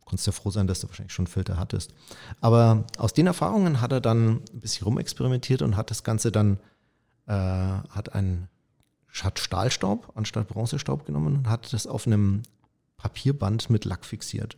Du 0.00 0.06
konntest 0.06 0.26
ja 0.26 0.32
froh 0.32 0.50
sein, 0.50 0.66
dass 0.66 0.80
du 0.80 0.88
wahrscheinlich 0.88 1.12
schon 1.12 1.26
einen 1.26 1.32
Filter 1.32 1.56
hattest. 1.56 1.94
Aber 2.40 2.84
aus 2.98 3.14
den 3.14 3.26
Erfahrungen 3.26 3.80
hat 3.80 3.92
er 3.92 4.00
dann 4.00 4.42
ein 4.52 4.60
bisschen 4.60 4.84
rumexperimentiert 4.84 5.62
und 5.62 5.76
hat 5.76 5.90
das 5.90 6.02
Ganze 6.02 6.32
dann, 6.32 6.58
äh, 7.26 7.32
hat 7.32 8.14
einen 8.14 8.48
hat 9.24 9.38
Stahlstaub 9.38 10.12
anstatt 10.14 10.48
Bronzestaub 10.48 11.06
genommen 11.06 11.36
und 11.36 11.48
hat 11.48 11.72
das 11.72 11.86
auf 11.86 12.06
einem 12.06 12.42
Papierband 12.96 13.70
mit 13.70 13.84
Lack 13.84 14.04
fixiert. 14.04 14.56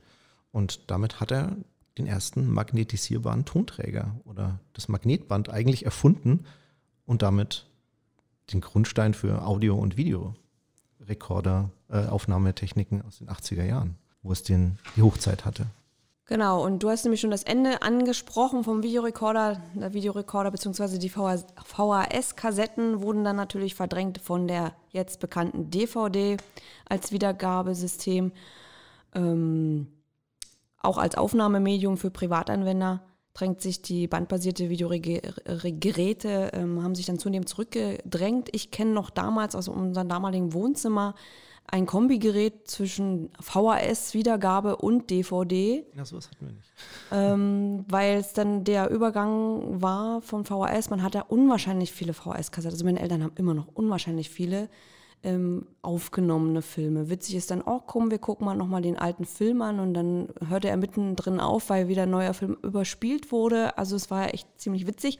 Und 0.53 0.91
damit 0.91 1.21
hat 1.21 1.31
er 1.31 1.57
den 1.99 2.07
ersten 2.07 2.51
magnetisierbaren 2.51 3.45
Tonträger 3.45 4.17
oder 4.25 4.61
das 4.73 4.89
Magnetband 4.89 5.51
eigentlich 5.51 5.85
erfunden 5.85 6.45
und 7.05 7.23
damit 7.23 7.67
den 8.53 8.61
Grundstein 8.61 9.15
für 9.15 9.43
Audio- 9.45 9.77
und 9.77 9.97
Videorekorder, 9.97 11.71
äh, 11.89 12.07
Aufnahmetechniken 12.07 13.03
aus 13.03 13.19
den 13.19 13.29
80er 13.29 13.65
Jahren, 13.65 13.97
wo 14.23 14.33
es 14.33 14.43
den, 14.43 14.79
die 14.97 15.03
Hochzeit 15.03 15.45
hatte. 15.45 15.67
Genau, 16.31 16.65
und 16.65 16.85
du 16.85 16.89
hast 16.89 17.03
nämlich 17.03 17.21
schon 17.21 17.33
das 17.33 17.43
Ende 17.43 17.83
angesprochen 17.83 18.63
vom 18.63 18.85
Videorekorder. 18.85 19.61
Der 19.75 19.93
Videorekorder 19.95 20.53
bzw. 20.53 20.97
die 20.99 21.09
VHS-Kassetten 21.09 23.03
wurden 23.03 23.25
dann 23.25 23.35
natürlich 23.35 23.75
verdrängt 23.75 24.19
von 24.19 24.47
der 24.47 24.73
jetzt 24.91 25.19
bekannten 25.19 25.71
DVD 25.71 26.37
als 26.89 27.11
Wiedergabesystem. 27.11 28.31
Ähm, 29.13 29.89
auch 30.79 30.99
als 30.99 31.17
Aufnahmemedium 31.17 31.97
für 31.97 32.13
Privatanwender 32.13 33.03
drängt 33.35 33.61
sich 33.61 33.83
die 33.83 34.07
bandbasierte 34.07 34.69
Videogeräte, 34.69 36.51
ähm, 36.53 36.85
haben 36.85 36.95
sich 36.95 37.07
dann 37.07 37.19
zunehmend 37.19 37.49
zurückgedrängt. 37.49 38.51
Ich 38.53 38.71
kenne 38.71 38.93
noch 38.93 39.11
damals 39.11 39.57
aus 39.57 39.67
unserem 39.67 40.09
damaligen 40.09 40.53
Wohnzimmer 40.53 41.17
ein 41.71 41.87
Kombigerät 41.87 42.69
zwischen 42.69 43.31
VHS-Wiedergabe 43.41 44.77
und 44.77 45.11
DVD. 45.11 45.85
Ja, 45.95 46.05
sowas 46.05 46.29
hatten 46.31 46.47
wir 46.47 46.53
nicht. 46.53 46.73
Ähm, 47.13 47.85
weil 47.89 48.19
es 48.19 48.33
dann 48.33 48.65
der 48.65 48.91
Übergang 48.91 49.81
war 49.81 50.21
von 50.21 50.45
VHS. 50.45 50.91
Man 50.91 51.03
hat 51.03 51.15
ja 51.15 51.23
unwahrscheinlich 51.23 51.93
viele 51.93 52.13
VHS-Kassetten. 52.13 52.75
Also 52.75 52.85
meine 52.85 53.01
Eltern 53.01 53.23
haben 53.23 53.33
immer 53.37 53.55
noch 53.55 53.69
unwahrscheinlich 53.75 54.31
viele 54.31 54.69
ähm, 55.23 55.67
aufgenommene 55.83 56.63
Filme. 56.63 57.11
Witzig 57.11 57.37
ist 57.37 57.51
dann, 57.51 57.63
oh 57.63 57.81
komm, 57.87 58.11
wir 58.11 58.19
gucken 58.19 58.47
mal 58.47 58.57
nochmal 58.57 58.83
den 58.83 58.99
alten 58.99 59.25
Film 59.25 59.63
an 59.63 59.79
und 59.79 59.95
dann 59.95 60.29
hörte 60.49 60.69
er 60.69 60.77
mittendrin 60.77 61.41
auf, 61.41 61.71
weil 61.71 61.89
wieder 61.89 62.05
ein 62.05 62.11
neuer 62.11 62.35
Film 62.35 62.57
überspielt 62.63 63.31
wurde. 63.31 63.77
Also 63.79 63.97
es 63.97 64.11
war 64.11 64.33
echt 64.33 64.49
ziemlich 64.57 64.87
witzig. 64.87 65.19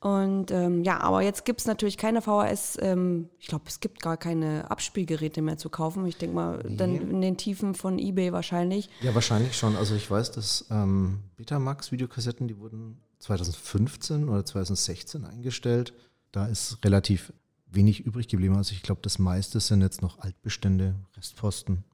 Und 0.00 0.50
ähm, 0.50 0.82
ja, 0.82 0.98
aber 1.00 1.20
jetzt 1.20 1.44
gibt 1.44 1.60
es 1.60 1.66
natürlich 1.66 1.98
keine 1.98 2.22
VHS, 2.22 2.78
ähm, 2.80 3.28
ich 3.38 3.48
glaube, 3.48 3.64
es 3.68 3.80
gibt 3.80 4.00
gar 4.00 4.16
keine 4.16 4.70
Abspielgeräte 4.70 5.42
mehr 5.42 5.58
zu 5.58 5.68
kaufen. 5.68 6.06
Ich 6.06 6.16
denke 6.16 6.34
mal, 6.34 6.64
nee. 6.66 6.76
dann 6.76 6.94
in 6.96 7.20
den 7.20 7.36
Tiefen 7.36 7.74
von 7.74 7.98
Ebay 7.98 8.32
wahrscheinlich. 8.32 8.88
Ja, 9.02 9.14
wahrscheinlich 9.14 9.56
schon. 9.56 9.76
Also 9.76 9.94
ich 9.94 10.10
weiß, 10.10 10.32
dass 10.32 10.64
ähm, 10.70 11.20
Betamax-Videokassetten, 11.36 12.48
die 12.48 12.58
wurden 12.58 12.98
2015 13.18 14.30
oder 14.30 14.42
2016 14.46 15.26
eingestellt. 15.26 15.92
Da 16.32 16.46
ist 16.46 16.82
relativ 16.82 17.34
wenig 17.66 18.00
übrig 18.00 18.26
geblieben. 18.28 18.56
Also 18.56 18.72
ich 18.72 18.82
glaube, 18.82 19.02
das 19.02 19.18
meiste 19.18 19.60
sind 19.60 19.82
jetzt 19.82 20.00
noch 20.00 20.18
Altbestände, 20.20 20.94
Restposten, 21.14 21.84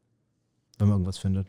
wenn 0.79 0.87
man 0.87 0.99
irgendwas 0.99 1.19
findet. 1.19 1.49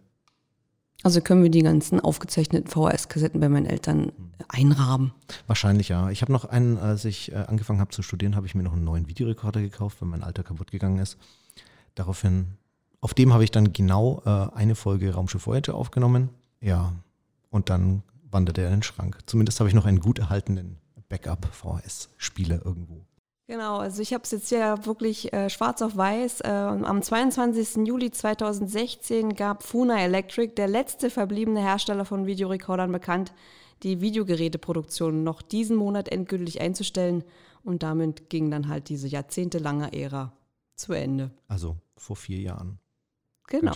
Also 1.03 1.21
können 1.21 1.43
wir 1.43 1.49
die 1.49 1.61
ganzen 1.61 1.99
aufgezeichneten 1.99 2.69
VHS-Kassetten 2.69 3.39
bei 3.39 3.49
meinen 3.49 3.67
Eltern 3.67 4.11
einrahmen? 4.47 5.13
Wahrscheinlich 5.45 5.89
ja. 5.89 6.09
Ich 6.09 6.21
habe 6.21 6.31
noch 6.31 6.45
einen, 6.45 6.77
als 6.77 7.05
ich 7.05 7.31
äh, 7.31 7.35
angefangen 7.35 7.79
habe 7.79 7.91
zu 7.91 8.01
studieren, 8.01 8.35
habe 8.35 8.47
ich 8.47 8.55
mir 8.55 8.63
noch 8.63 8.73
einen 8.73 8.83
neuen 8.83 9.07
Videorekorder 9.07 9.61
gekauft, 9.61 10.01
weil 10.01 10.09
mein 10.09 10.23
alter 10.23 10.43
kaputt 10.43 10.71
gegangen 10.71 10.99
ist. 10.99 11.17
Daraufhin, 11.95 12.57
auf 12.99 13.13
dem 13.13 13.31
habe 13.33 13.43
ich 13.43 13.51
dann 13.51 13.73
genau 13.73 14.21
äh, 14.25 14.55
eine 14.55 14.75
Folge 14.75 15.13
Raumschiff 15.13 15.45
Voyager 15.45 15.75
aufgenommen. 15.75 16.29
Ja, 16.61 16.93
und 17.49 17.69
dann 17.69 18.03
wanderte 18.29 18.61
er 18.61 18.67
in 18.67 18.77
den 18.77 18.83
Schrank. 18.83 19.19
Zumindest 19.27 19.59
habe 19.59 19.69
ich 19.69 19.75
noch 19.75 19.85
einen 19.85 19.99
gut 19.99 20.19
erhaltenen 20.19 20.77
Backup-VHS-Spieler 21.09 22.65
irgendwo. 22.65 23.05
Genau, 23.47 23.77
also 23.77 24.01
ich 24.01 24.13
habe 24.13 24.23
es 24.25 24.31
jetzt 24.31 24.51
ja 24.51 24.85
wirklich 24.85 25.31
äh, 25.31 25.49
schwarz 25.49 25.81
auf 25.81 25.95
weiß. 25.95 26.41
Äh, 26.41 26.49
am 26.49 27.01
22. 27.01 27.87
Juli 27.87 28.11
2016 28.11 29.35
gab 29.35 29.63
Funa 29.63 30.01
Electric, 30.01 30.55
der 30.55 30.67
letzte 30.67 31.09
verbliebene 31.09 31.61
Hersteller 31.61 32.03
von 32.03 32.25
Videorekordern, 32.25 32.91
bekannt, 32.91 33.31
die 33.83 34.01
Videogeräteproduktion 34.01 35.23
noch 35.23 35.41
diesen 35.41 35.77
Monat 35.77 36.09
endgültig 36.09 36.59
einzustellen. 36.59 37.23
Und 37.63 37.83
damit 37.83 38.29
ging 38.29 38.51
dann 38.51 38.67
halt 38.67 38.89
diese 38.89 39.07
jahrzehntelange 39.07 39.93
Ära 39.93 40.33
zu 40.75 40.91
Ende. 40.91 41.31
Also 41.47 41.77
vor 41.95 42.17
vier 42.17 42.41
Jahren. 42.41 42.79
Genau. 43.47 43.73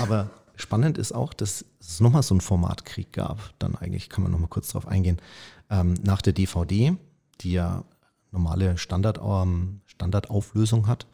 Aber 0.00 0.30
spannend 0.56 0.98
ist 0.98 1.12
auch, 1.12 1.32
dass 1.32 1.64
es 1.80 2.00
nochmal 2.00 2.22
so 2.22 2.34
einen 2.34 2.42
Formatkrieg 2.42 3.14
gab. 3.14 3.38
Dann 3.58 3.76
eigentlich 3.76 4.10
kann 4.10 4.22
man 4.22 4.32
nochmal 4.32 4.50
kurz 4.50 4.68
drauf 4.68 4.86
eingehen. 4.86 5.22
Ähm, 5.70 5.94
nach 6.02 6.20
der 6.20 6.34
DVD, 6.34 6.96
die 7.40 7.52
ja 7.52 7.84
normale 8.32 8.78
Standard, 8.78 9.20
ähm, 9.22 9.80
Standardauflösung 9.86 10.86
hat, 10.86 11.06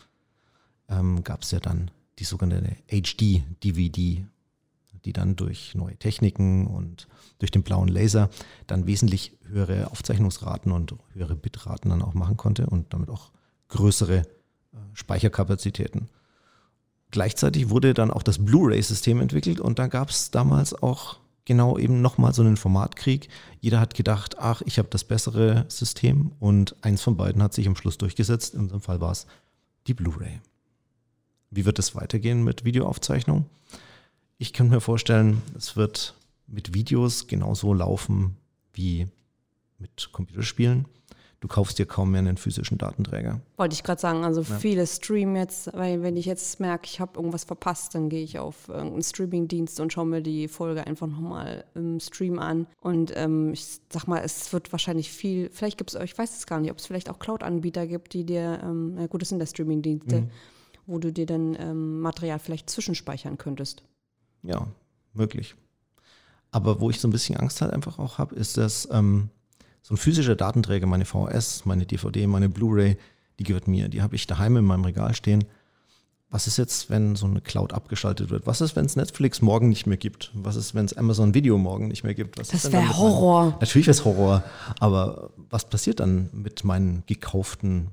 ähm, 0.88 1.24
gab 1.24 1.42
es 1.42 1.50
ja 1.50 1.60
dann 1.60 1.90
die 2.18 2.24
sogenannte 2.24 2.76
HD-DVD, 2.88 4.26
die 5.04 5.12
dann 5.12 5.36
durch 5.36 5.74
neue 5.74 5.96
Techniken 5.96 6.66
und 6.66 7.06
durch 7.38 7.50
den 7.50 7.62
blauen 7.62 7.88
Laser 7.88 8.30
dann 8.66 8.86
wesentlich 8.86 9.36
höhere 9.44 9.90
Aufzeichnungsraten 9.90 10.72
und 10.72 10.94
höhere 11.12 11.36
Bitraten 11.36 11.90
dann 11.90 12.02
auch 12.02 12.14
machen 12.14 12.36
konnte 12.36 12.66
und 12.66 12.92
damit 12.92 13.08
auch 13.08 13.30
größere 13.68 14.18
äh, 14.18 14.24
Speicherkapazitäten. 14.94 16.08
Gleichzeitig 17.10 17.70
wurde 17.70 17.94
dann 17.94 18.10
auch 18.10 18.22
das 18.22 18.44
Blu-ray-System 18.44 19.20
entwickelt 19.20 19.60
und 19.60 19.78
da 19.78 19.86
gab 19.86 20.10
es 20.10 20.30
damals 20.30 20.74
auch 20.74 21.18
genau 21.46 21.78
eben 21.78 22.02
nochmal 22.02 22.34
so 22.34 22.42
einen 22.42 22.58
Formatkrieg. 22.58 23.28
Jeder 23.60 23.80
hat 23.80 23.94
gedacht, 23.94 24.36
ach, 24.38 24.60
ich 24.66 24.78
habe 24.78 24.88
das 24.90 25.04
bessere 25.04 25.64
System 25.68 26.32
und 26.38 26.76
eins 26.82 27.00
von 27.00 27.16
beiden 27.16 27.42
hat 27.42 27.54
sich 27.54 27.66
am 27.66 27.76
Schluss 27.76 27.96
durchgesetzt. 27.96 28.54
In 28.54 28.60
unserem 28.60 28.82
Fall 28.82 29.00
war 29.00 29.12
es 29.12 29.26
die 29.86 29.94
Blu-ray. 29.94 30.40
Wie 31.50 31.64
wird 31.64 31.78
es 31.78 31.94
weitergehen 31.94 32.44
mit 32.44 32.64
Videoaufzeichnung? 32.64 33.46
Ich 34.36 34.52
kann 34.52 34.68
mir 34.68 34.80
vorstellen, 34.80 35.40
es 35.56 35.76
wird 35.76 36.14
mit 36.46 36.74
Videos 36.74 37.26
genauso 37.28 37.72
laufen 37.72 38.36
wie 38.74 39.06
mit 39.78 40.10
Computerspielen. 40.12 40.84
Du 41.40 41.48
kaufst 41.48 41.78
dir 41.78 41.86
kaum 41.86 42.12
mehr 42.12 42.20
einen 42.20 42.36
physischen 42.36 42.78
Datenträger. 42.78 43.40
Wollte 43.56 43.74
ich 43.74 43.82
gerade 43.82 44.00
sagen, 44.00 44.24
also 44.24 44.40
ja. 44.42 44.58
viele 44.58 44.86
streamen 44.86 45.36
jetzt, 45.36 45.72
weil 45.74 46.02
wenn 46.02 46.16
ich 46.16 46.26
jetzt 46.26 46.58
merke, 46.60 46.86
ich 46.86 47.00
habe 47.00 47.18
irgendwas 47.18 47.44
verpasst, 47.44 47.94
dann 47.94 48.08
gehe 48.08 48.22
ich 48.22 48.38
auf 48.38 48.68
irgendeinen 48.68 49.02
Streamingdienst 49.02 49.78
und 49.80 49.92
schaue 49.92 50.06
mir 50.06 50.22
die 50.22 50.48
Folge 50.48 50.86
einfach 50.86 51.06
nochmal 51.06 51.64
im 51.74 52.00
Stream 52.00 52.38
an. 52.38 52.66
Und 52.80 53.12
ähm, 53.16 53.52
ich 53.52 53.80
sag 53.90 54.06
mal, 54.06 54.22
es 54.24 54.52
wird 54.52 54.72
wahrscheinlich 54.72 55.10
viel, 55.10 55.50
vielleicht 55.52 55.78
gibt 55.78 55.94
es, 55.94 56.00
ich 56.00 56.16
weiß 56.16 56.36
es 56.36 56.46
gar 56.46 56.60
nicht, 56.60 56.70
ob 56.70 56.78
es 56.78 56.86
vielleicht 56.86 57.10
auch 57.10 57.18
Cloud-Anbieter 57.18 57.86
gibt, 57.86 58.14
die 58.14 58.24
dir, 58.24 58.60
ähm, 58.62 58.94
na 58.94 59.06
gut, 59.06 59.22
das 59.22 59.28
sind 59.28 59.38
der 59.38 59.46
Streamingdienste, 59.46 60.22
mhm. 60.22 60.30
wo 60.86 60.98
du 60.98 61.12
dir 61.12 61.26
dann 61.26 61.56
ähm, 61.58 62.00
Material 62.00 62.38
vielleicht 62.38 62.70
zwischenspeichern 62.70 63.36
könntest. 63.36 63.82
Ja, 64.42 64.66
möglich. 65.12 65.54
Aber 66.50 66.80
wo 66.80 66.88
ich 66.88 67.00
so 67.00 67.08
ein 67.08 67.10
bisschen 67.10 67.36
Angst 67.36 67.60
halt 67.60 67.72
einfach 67.72 67.98
auch 67.98 68.18
habe, 68.18 68.34
ist, 68.34 68.56
dass 68.56 68.88
ähm, 68.90 69.28
so 69.86 69.94
ein 69.94 69.98
physischer 69.98 70.34
Datenträger, 70.34 70.88
meine 70.88 71.04
VHS, 71.04 71.64
meine 71.64 71.86
DVD, 71.86 72.26
meine 72.26 72.48
Blu-ray, 72.48 72.96
die 73.38 73.44
gehört 73.44 73.68
mir. 73.68 73.88
Die 73.88 74.02
habe 74.02 74.16
ich 74.16 74.26
daheim 74.26 74.56
in 74.56 74.64
meinem 74.64 74.84
Regal 74.84 75.14
stehen. 75.14 75.44
Was 76.28 76.48
ist 76.48 76.56
jetzt, 76.56 76.90
wenn 76.90 77.14
so 77.14 77.26
eine 77.26 77.40
Cloud 77.40 77.72
abgeschaltet 77.72 78.30
wird? 78.30 78.48
Was 78.48 78.60
ist, 78.60 78.74
wenn 78.74 78.86
es 78.86 78.96
Netflix 78.96 79.42
morgen 79.42 79.68
nicht 79.68 79.86
mehr 79.86 79.96
gibt? 79.96 80.32
Was 80.34 80.56
ist, 80.56 80.74
wenn 80.74 80.86
es 80.86 80.94
Amazon 80.94 81.34
Video 81.34 81.56
morgen 81.56 81.86
nicht 81.86 82.02
mehr 82.02 82.14
gibt? 82.14 82.36
Was 82.36 82.48
das 82.48 82.72
wäre 82.72 82.98
Horror. 82.98 83.44
Meinen? 83.44 83.58
Natürlich 83.60 83.86
wäre 83.86 83.92
es 83.92 84.04
Horror. 84.04 84.42
Aber 84.80 85.30
was 85.36 85.68
passiert 85.68 86.00
dann 86.00 86.30
mit 86.32 86.64
meinen 86.64 87.04
gekauften 87.06 87.90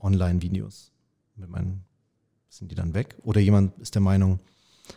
Online-Videos? 0.00 0.90
Mit 1.36 1.50
meinen, 1.50 1.84
sind 2.48 2.72
die 2.72 2.74
dann 2.74 2.94
weg? 2.94 3.14
Oder 3.22 3.40
jemand 3.40 3.78
ist 3.78 3.94
der 3.94 4.02
Meinung, 4.02 4.40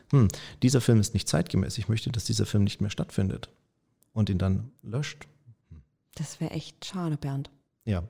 hm, 0.10 0.30
dieser 0.64 0.82
Film 0.82 1.00
ist 1.00 1.14
nicht 1.14 1.30
zeitgemäß. 1.30 1.78
Ich 1.78 1.88
möchte, 1.88 2.10
dass 2.10 2.26
dieser 2.26 2.48
Film 2.48 2.64
nicht 2.64 2.82
mehr 2.82 2.90
stattfindet. 2.90 3.50
Und 4.12 4.32
ihn 4.32 4.40
dann 4.40 4.72
löscht 4.82 5.28
das 6.16 6.40
wäre 6.40 6.52
echt 6.52 6.86
schade, 6.86 7.18
Bernd. 7.18 7.50
Ja. 7.86 8.04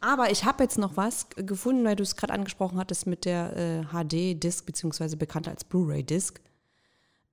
Aber 0.00 0.30
ich 0.30 0.44
habe 0.44 0.62
jetzt 0.62 0.78
noch 0.78 0.96
was 0.96 1.28
gefunden, 1.30 1.84
weil 1.84 1.96
du 1.96 2.02
es 2.02 2.16
gerade 2.16 2.32
angesprochen 2.32 2.78
hattest 2.78 3.06
mit 3.06 3.24
der 3.24 3.56
äh, 3.56 3.84
HD-Disc, 3.84 4.66
beziehungsweise 4.66 5.16
bekannter 5.16 5.50
als 5.50 5.64
Blu-ray-Disc. 5.64 6.40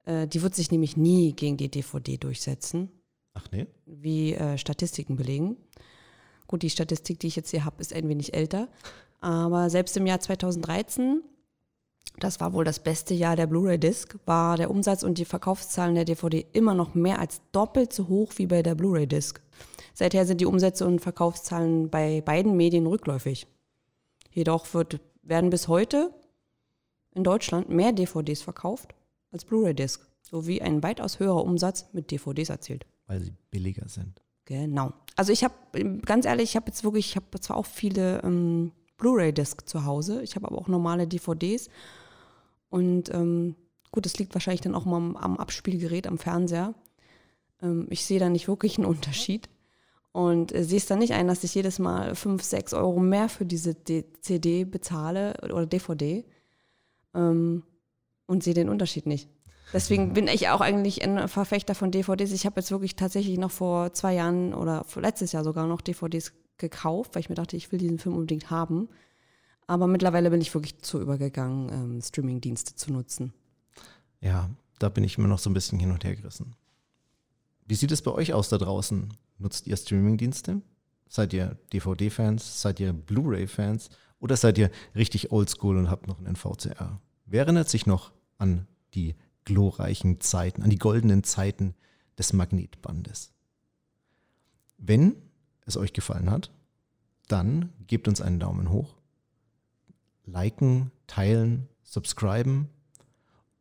Äh, 0.05 0.27
die 0.27 0.41
wird 0.41 0.55
sich 0.55 0.71
nämlich 0.71 0.97
nie 0.97 1.33
gegen 1.33 1.57
die 1.57 1.69
DVD 1.69 2.17
durchsetzen. 2.17 2.89
Ach 3.33 3.47
nee? 3.51 3.67
Wie 3.85 4.33
äh, 4.33 4.57
Statistiken 4.57 5.15
belegen. 5.15 5.57
Gut, 6.47 6.61
die 6.61 6.69
Statistik, 6.69 7.19
die 7.19 7.27
ich 7.27 7.35
jetzt 7.35 7.51
hier 7.51 7.65
habe, 7.65 7.81
ist 7.81 7.93
ein 7.93 8.07
wenig 8.07 8.33
älter. 8.33 8.69
Aber 9.21 9.69
selbst 9.69 9.95
im 9.97 10.05
Jahr 10.05 10.19
2013, 10.19 11.21
das 12.19 12.39
war 12.39 12.53
wohl 12.53 12.63
das 12.63 12.79
beste 12.79 13.13
Jahr 13.13 13.35
der 13.35 13.47
Blu-ray-Disc, 13.47 14.17
war 14.25 14.57
der 14.57 14.69
Umsatz 14.69 15.03
und 15.03 15.17
die 15.17 15.25
Verkaufszahlen 15.25 15.95
der 15.95 16.05
DVD 16.05 16.45
immer 16.53 16.73
noch 16.73 16.95
mehr 16.95 17.19
als 17.19 17.41
doppelt 17.51 17.91
so 17.91 18.07
hoch 18.07 18.33
wie 18.37 18.47
bei 18.47 18.61
der 18.61 18.75
Blu-ray-Disc. 18.75 19.41
Seither 19.93 20.25
sind 20.25 20.39
die 20.41 20.45
Umsätze 20.45 20.85
und 20.85 20.99
Verkaufszahlen 20.99 21.89
bei 21.89 22.21
beiden 22.21 22.55
Medien 22.55 22.87
rückläufig. 22.87 23.47
Jedoch 24.31 24.73
wird, 24.73 24.99
werden 25.21 25.49
bis 25.49 25.67
heute 25.67 26.13
in 27.13 27.23
Deutschland 27.23 27.69
mehr 27.69 27.91
DVDs 27.91 28.41
verkauft 28.41 28.95
als 29.31 29.45
Blu-ray-Disc, 29.45 30.05
sowie 30.21 30.61
ein 30.61 30.81
weitaus 30.83 31.19
höherer 31.19 31.43
Umsatz 31.43 31.87
mit 31.93 32.11
DVDs 32.11 32.49
erzielt. 32.49 32.85
Weil 33.07 33.21
sie 33.21 33.33
billiger 33.51 33.87
sind. 33.87 34.21
Genau. 34.45 34.93
Also 35.15 35.31
ich 35.31 35.43
habe, 35.43 35.53
ganz 36.05 36.25
ehrlich, 36.25 36.51
ich 36.51 36.55
habe 36.55 36.67
jetzt 36.67 36.83
wirklich, 36.83 37.09
ich 37.09 37.15
habe 37.15 37.39
zwar 37.39 37.57
auch 37.57 37.65
viele 37.65 38.21
ähm, 38.23 38.71
Blu-ray-Disc 39.03 39.67
zu 39.67 39.85
Hause, 39.85 40.23
ich 40.23 40.35
habe 40.35 40.47
aber 40.47 40.57
auch 40.57 40.69
normale 40.69 41.07
DVDs. 41.07 41.69
Und 42.69 43.13
ähm, 43.13 43.55
gut, 43.91 44.05
das 44.05 44.17
liegt 44.17 44.33
wahrscheinlich 44.33 44.61
dann 44.61 44.75
auch 44.75 44.85
mal 44.85 44.97
am, 44.97 45.15
am 45.17 45.37
Abspielgerät, 45.37 46.07
am 46.07 46.17
Fernseher. 46.17 46.73
Ähm, 47.61 47.87
ich 47.89 48.05
sehe 48.05 48.19
da 48.19 48.29
nicht 48.29 48.47
wirklich 48.47 48.77
einen 48.77 48.87
Unterschied 48.87 49.49
und 50.13 50.55
äh, 50.55 50.63
siehst 50.63 50.89
dann 50.89 50.99
nicht 50.99 51.13
ein, 51.13 51.27
dass 51.27 51.43
ich 51.43 51.53
jedes 51.53 51.79
Mal 51.79 52.15
5, 52.15 52.41
6 52.41 52.73
Euro 52.73 52.99
mehr 52.99 53.27
für 53.27 53.45
diese 53.45 53.75
D 53.75 54.05
CD 54.21 54.63
bezahle 54.63 55.35
oder 55.43 55.65
DVD 55.65 56.23
ähm, 57.13 57.63
und 58.25 58.43
sehe 58.43 58.53
den 58.53 58.69
Unterschied 58.69 59.05
nicht. 59.05 59.29
Deswegen 59.73 60.13
bin 60.13 60.27
ich 60.27 60.49
auch 60.49 60.61
eigentlich 60.61 61.03
ein 61.03 61.27
Verfechter 61.27 61.73
von 61.75 61.91
DVDs. 61.91 62.31
Ich 62.31 62.45
habe 62.45 62.59
jetzt 62.59 62.71
wirklich 62.71 62.95
tatsächlich 62.95 63.37
noch 63.37 63.51
vor 63.51 63.91
zwei 63.93 64.13
Jahren 64.13 64.53
oder 64.53 64.85
letztes 64.95 65.31
Jahr 65.31 65.43
sogar 65.43 65.67
noch 65.67 65.81
DVDs 65.81 66.31
gekauft, 66.57 67.15
weil 67.15 67.21
ich 67.21 67.29
mir 67.29 67.35
dachte, 67.35 67.57
ich 67.57 67.71
will 67.71 67.79
diesen 67.79 67.99
Film 67.99 68.15
unbedingt 68.15 68.49
haben. 68.49 68.89
Aber 69.67 69.87
mittlerweile 69.87 70.29
bin 70.29 70.41
ich 70.41 70.53
wirklich 70.53 70.79
zu 70.81 70.99
übergegangen, 70.99 71.69
ähm, 71.71 72.01
Streaming-Dienste 72.01 72.75
zu 72.75 72.91
nutzen. 72.91 73.33
Ja, 74.21 74.49
da 74.79 74.89
bin 74.89 75.03
ich 75.03 75.17
immer 75.17 75.27
noch 75.27 75.39
so 75.39 75.49
ein 75.49 75.53
bisschen 75.53 75.79
hin 75.79 75.91
und 75.91 76.03
her 76.03 76.15
gerissen. 76.15 76.55
Wie 77.65 77.75
sieht 77.75 77.91
es 77.91 78.01
bei 78.01 78.11
euch 78.11 78.33
aus 78.33 78.49
da 78.49 78.57
draußen? 78.57 79.13
Nutzt 79.37 79.67
ihr 79.67 79.77
Streamingdienste? 79.77 80.61
Seid 81.07 81.33
ihr 81.33 81.57
DVD-Fans? 81.71 82.61
Seid 82.61 82.79
ihr 82.79 82.91
Blu-ray-Fans? 82.93 83.89
Oder 84.19 84.37
seid 84.37 84.57
ihr 84.57 84.71
richtig 84.95 85.31
oldschool 85.31 85.77
und 85.77 85.89
habt 85.89 86.07
noch 86.07 86.19
einen 86.19 86.35
VCR? 86.35 86.99
Wer 87.25 87.43
erinnert 87.43 87.69
sich 87.69 87.85
noch 87.85 88.11
an 88.37 88.67
die 88.93 89.15
glorreichen 89.45 90.21
Zeiten, 90.21 90.63
an 90.63 90.69
die 90.69 90.77
goldenen 90.77 91.23
Zeiten 91.23 91.75
des 92.17 92.33
Magnetbandes? 92.33 93.31
Wenn 94.77 95.15
es 95.65 95.77
euch 95.77 95.93
gefallen 95.93 96.29
hat, 96.29 96.51
dann 97.27 97.73
gebt 97.87 98.07
uns 98.07 98.21
einen 98.21 98.39
Daumen 98.39 98.69
hoch, 98.69 98.95
liken, 100.25 100.91
teilen, 101.07 101.67
subscriben 101.83 102.69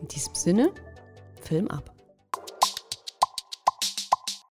In 0.00 0.08
diesem 0.08 0.34
Sinne, 0.34 0.72
Film 1.42 1.68
ab. 1.68 1.91